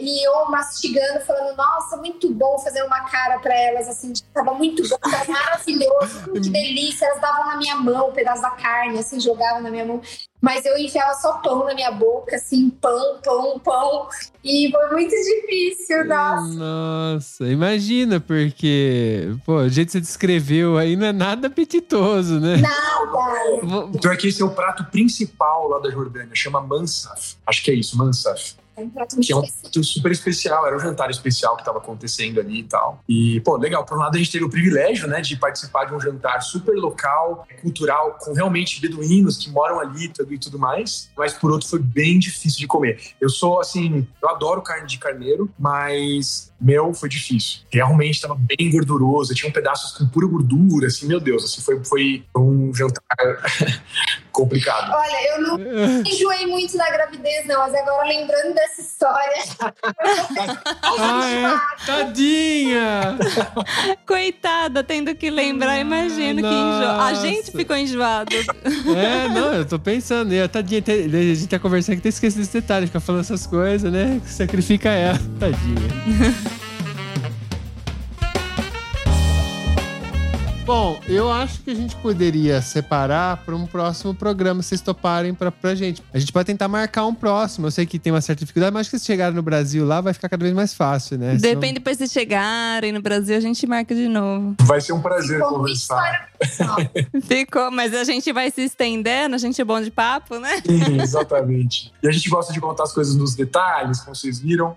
[0.00, 4.52] e eu mastigando, falando, nossa, muito bom fazer uma cara pra elas, assim, de- tava
[4.52, 8.98] muito bom, tava maravilhoso, que delícia, elas davam na minha mão um pedaço da carne,
[8.98, 10.00] assim, jogavam na minha mão.
[10.40, 14.08] Mas eu enfiava só pão na minha boca, assim, pão, pão, pão.
[14.44, 16.54] E foi muito difícil, nossa.
[16.54, 22.56] nossa, imagina, porque, pô, o jeito que você descreveu aí não é nada apetitoso, né?
[22.58, 23.88] Nada.
[23.92, 27.34] Então aqui esse é o prato principal lá da Jordânia, chama mansaf.
[27.44, 28.54] Acho que é isso, mansaf.
[28.78, 31.78] É um prato Que é um prato super especial, era um jantar especial que estava
[31.78, 33.02] acontecendo ali e tal.
[33.08, 33.84] E, pô, legal.
[33.84, 36.76] Por um lado, a gente teve o privilégio, né, de participar de um jantar super
[36.76, 41.10] local, cultural, com realmente beduínos que moram ali tudo, e tudo mais.
[41.16, 43.00] Mas, por outro, foi bem difícil de comer.
[43.20, 47.62] Eu sou, assim, eu adoro carne de carneiro, mas, meu, foi difícil.
[47.72, 52.24] Realmente estava bem gorduroso, tinha pedaços com pura gordura, assim, meu Deus, assim, foi, foi
[52.36, 53.02] um jantar
[54.38, 54.92] complicado.
[54.94, 55.58] Olha, eu não
[56.06, 59.42] enjoei muito da gravidez, não, mas agora lembrando dessa história.
[61.00, 61.86] Ah, é?
[61.86, 63.18] Tadinha!
[64.06, 66.92] Coitada, tendo que lembrar, imagino que enjoa.
[66.92, 67.26] A Nossa.
[67.26, 68.34] gente ficou enjoado.
[68.34, 70.32] É, não, eu tô pensando.
[70.32, 73.46] E a tadinha, a gente tá conversando que tem esquecido esse detalhe, fica falando essas
[73.46, 74.20] coisas, né?
[74.26, 76.67] Sacrifica ela, tadinha.
[80.68, 85.32] Bom, eu acho que a gente poderia separar para um próximo programa, se vocês toparem
[85.32, 86.02] pra, pra gente.
[86.12, 87.68] A gente pode tentar marcar um próximo.
[87.68, 90.02] Eu sei que tem uma certa dificuldade, mas acho que se chegarem no Brasil lá,
[90.02, 91.38] vai ficar cada vez mais fácil, né?
[91.38, 94.56] Senão- Depende depois se chegarem no Brasil, a gente marca de novo.
[94.60, 96.28] Vai ser um prazer Como conversar.
[97.24, 100.60] Ficou, mas a gente vai se estendendo, a gente é bom de papo, né?
[100.66, 101.94] Sim, exatamente.
[102.02, 104.76] E a gente gosta de contar as coisas nos detalhes, como vocês viram.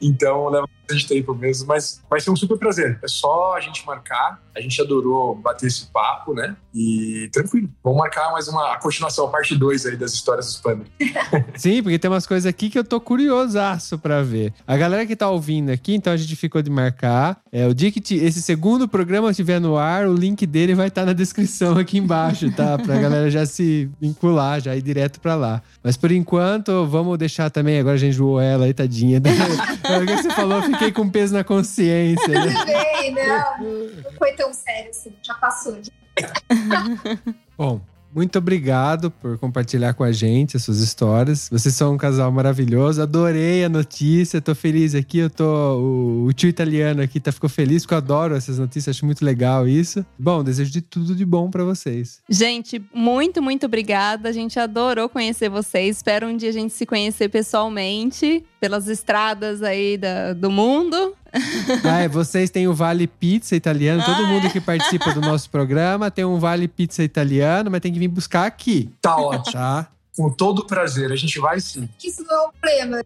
[0.00, 2.98] Então, leva bastante tempo mesmo, mas vai ser um super prazer.
[3.02, 4.40] É só a gente marcar.
[4.54, 6.56] A gente adorou bater esse papo, né?
[6.74, 7.68] E tranquilo.
[7.82, 10.84] Vamos marcar mais uma a continuação, a parte 2 aí das histórias dos Panda.
[11.54, 14.54] Sim, porque tem umas coisas aqui que eu tô curiosaço pra ver.
[14.66, 17.40] A galera que tá ouvindo aqui, então a gente ficou de marcar.
[17.52, 21.02] É, o dia que esse segundo programa estiver no ar, o link dele vai estar
[21.02, 22.78] tá na descrição aqui embaixo, tá?
[22.78, 25.62] Pra galera já se vincular, já ir direto pra lá.
[25.82, 27.78] Mas por enquanto, vamos deixar também.
[27.78, 29.20] Agora a gente zoou ela aí, tadinha.
[29.20, 32.28] o que você falou, fiquei com peso na consciência.
[32.28, 32.52] Né?
[32.52, 34.02] Tudo bem, não.
[34.04, 35.78] Não foi tão sério assim, já passou.
[37.56, 37.80] Bom,
[38.14, 41.48] muito obrigado por compartilhar com a gente as suas histórias.
[41.50, 43.00] Vocês são um casal maravilhoso.
[43.00, 44.38] Adorei a notícia.
[44.38, 45.18] Tô feliz aqui.
[45.18, 46.26] Eu tô.
[46.26, 48.96] O, tio italiano aqui tá, ficou feliz, porque eu adoro essas notícias.
[48.96, 50.04] Acho muito legal isso.
[50.18, 52.20] Bom, desejo de tudo de bom para vocês.
[52.28, 54.28] Gente, muito, muito obrigada.
[54.28, 55.96] A gente adorou conhecer vocês.
[55.96, 61.16] Espero um dia a gente se conhecer pessoalmente pelas estradas aí da, do mundo.
[61.84, 64.02] Ah, é, vocês têm o Vale Pizza italiano.
[64.04, 64.50] Todo ah, mundo é?
[64.50, 68.46] que participa do nosso programa tem um Vale Pizza italiano, mas tem que vir buscar
[68.46, 68.90] aqui.
[69.00, 69.52] Tá ótimo.
[69.52, 69.88] Tá?
[70.14, 71.88] Com todo prazer, a gente vai sim.
[72.04, 73.04] Isso não é um problema.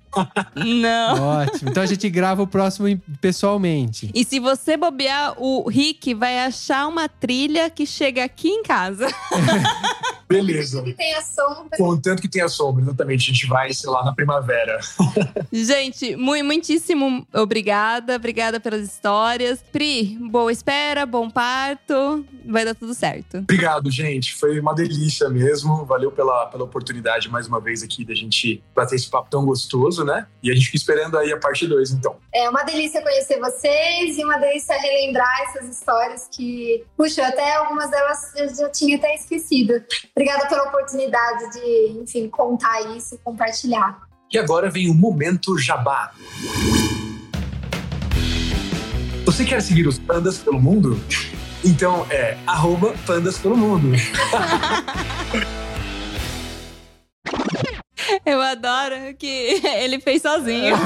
[0.56, 1.22] não.
[1.38, 1.70] Ótimo.
[1.70, 4.10] Então a gente grava o próximo pessoalmente.
[4.12, 9.06] E se você bobear, o Rick vai achar uma trilha que chega aqui em casa.
[10.28, 10.82] Beleza.
[10.82, 11.78] Que tenha sombra.
[11.78, 13.30] Contanto que tenha sombra, exatamente.
[13.30, 14.80] A gente vai, sei lá, na primavera.
[15.52, 18.16] gente, muitíssimo obrigada.
[18.16, 19.64] Obrigada pelas histórias.
[19.70, 22.26] Pri, boa espera, bom parto.
[22.44, 23.38] Vai dar tudo certo.
[23.38, 24.34] Obrigado, gente.
[24.34, 25.84] Foi uma delícia mesmo.
[25.84, 26.95] Valeu pela, pela oportunidade
[27.31, 30.27] mais uma vez aqui da gente bater esse papo tão gostoso, né?
[30.43, 32.16] E a gente fica esperando aí a parte 2, então.
[32.35, 37.90] É uma delícia conhecer vocês e uma delícia relembrar essas histórias que, puxa, até algumas
[37.90, 39.82] delas eu já tinha até esquecido.
[40.14, 44.06] Obrigada pela oportunidade de, enfim, contar isso, compartilhar.
[44.32, 46.12] E agora vem o momento jabá.
[49.24, 50.98] Você quer seguir os pandas pelo mundo?
[51.64, 53.93] Então é arroba pandas pelo mundo.
[58.24, 59.27] Eu adoro que
[59.81, 60.77] ele fez sozinho.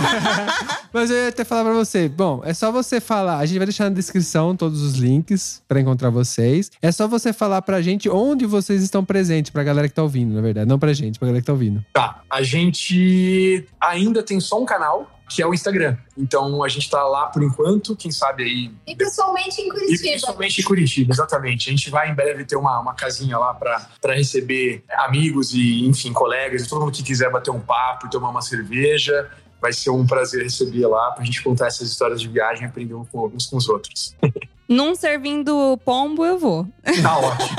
[0.93, 2.09] Mas eu ia até falar pra você.
[2.09, 3.39] Bom, é só você falar.
[3.39, 6.71] A gente vai deixar na descrição todos os links para encontrar vocês.
[6.81, 10.35] É só você falar pra gente onde vocês estão presentes, pra galera que tá ouvindo,
[10.35, 10.69] na verdade.
[10.69, 11.85] Não pra gente, pra galera que tá ouvindo.
[11.93, 12.23] Tá.
[12.31, 15.97] A gente ainda tem só um canal que é o Instagram.
[16.19, 18.70] Então a gente está lá por enquanto, quem sabe aí.
[18.86, 19.94] E pessoalmente em Curitiba.
[19.94, 21.69] E pessoalmente em Curitiba, exatamente.
[21.69, 26.12] A gente vai em breve ter uma, uma casinha lá para receber amigos e, enfim,
[26.12, 29.31] colegas, e todo mundo que quiser bater um papo e tomar uma cerveja.
[29.62, 32.66] Vai ser um prazer receber lá para a gente contar essas histórias de viagem e
[32.66, 34.16] aprender uns com os outros.
[34.69, 36.66] Num servindo pombo, eu vou.
[37.02, 37.59] Tá ótimo.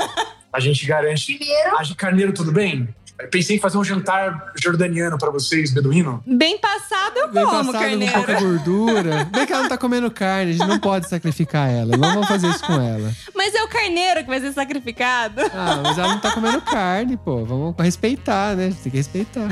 [0.52, 1.36] A gente garante.
[1.36, 1.78] Primeiro.
[1.78, 2.88] A Carneiro, tudo bem?
[3.30, 6.22] Pensei em fazer um jantar jordaniano pra vocês, beduíno.
[6.26, 8.12] Bem passado eu Bem como, passado, carneiro.
[8.12, 9.24] com pouca gordura.
[9.26, 11.96] Bem que ela não tá comendo carne, a gente não pode sacrificar ela.
[11.96, 13.12] Não vamos fazer isso com ela.
[13.34, 15.40] Mas é o carneiro que vai ser sacrificado.
[15.54, 17.44] Ah, mas ela não tá comendo carne, pô.
[17.44, 18.66] Vamos respeitar, né?
[18.66, 19.48] A gente tem que respeitar.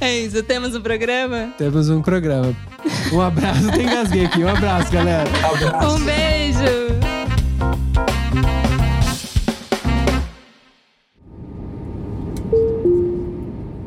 [0.00, 1.52] É isso, temos um programa?
[1.58, 2.54] Temos um programa.
[3.12, 4.44] Um abraço, tem engasguei aqui.
[4.44, 5.28] Um abraço, galera.
[5.28, 5.96] Um, abraço.
[5.96, 6.92] um beijo.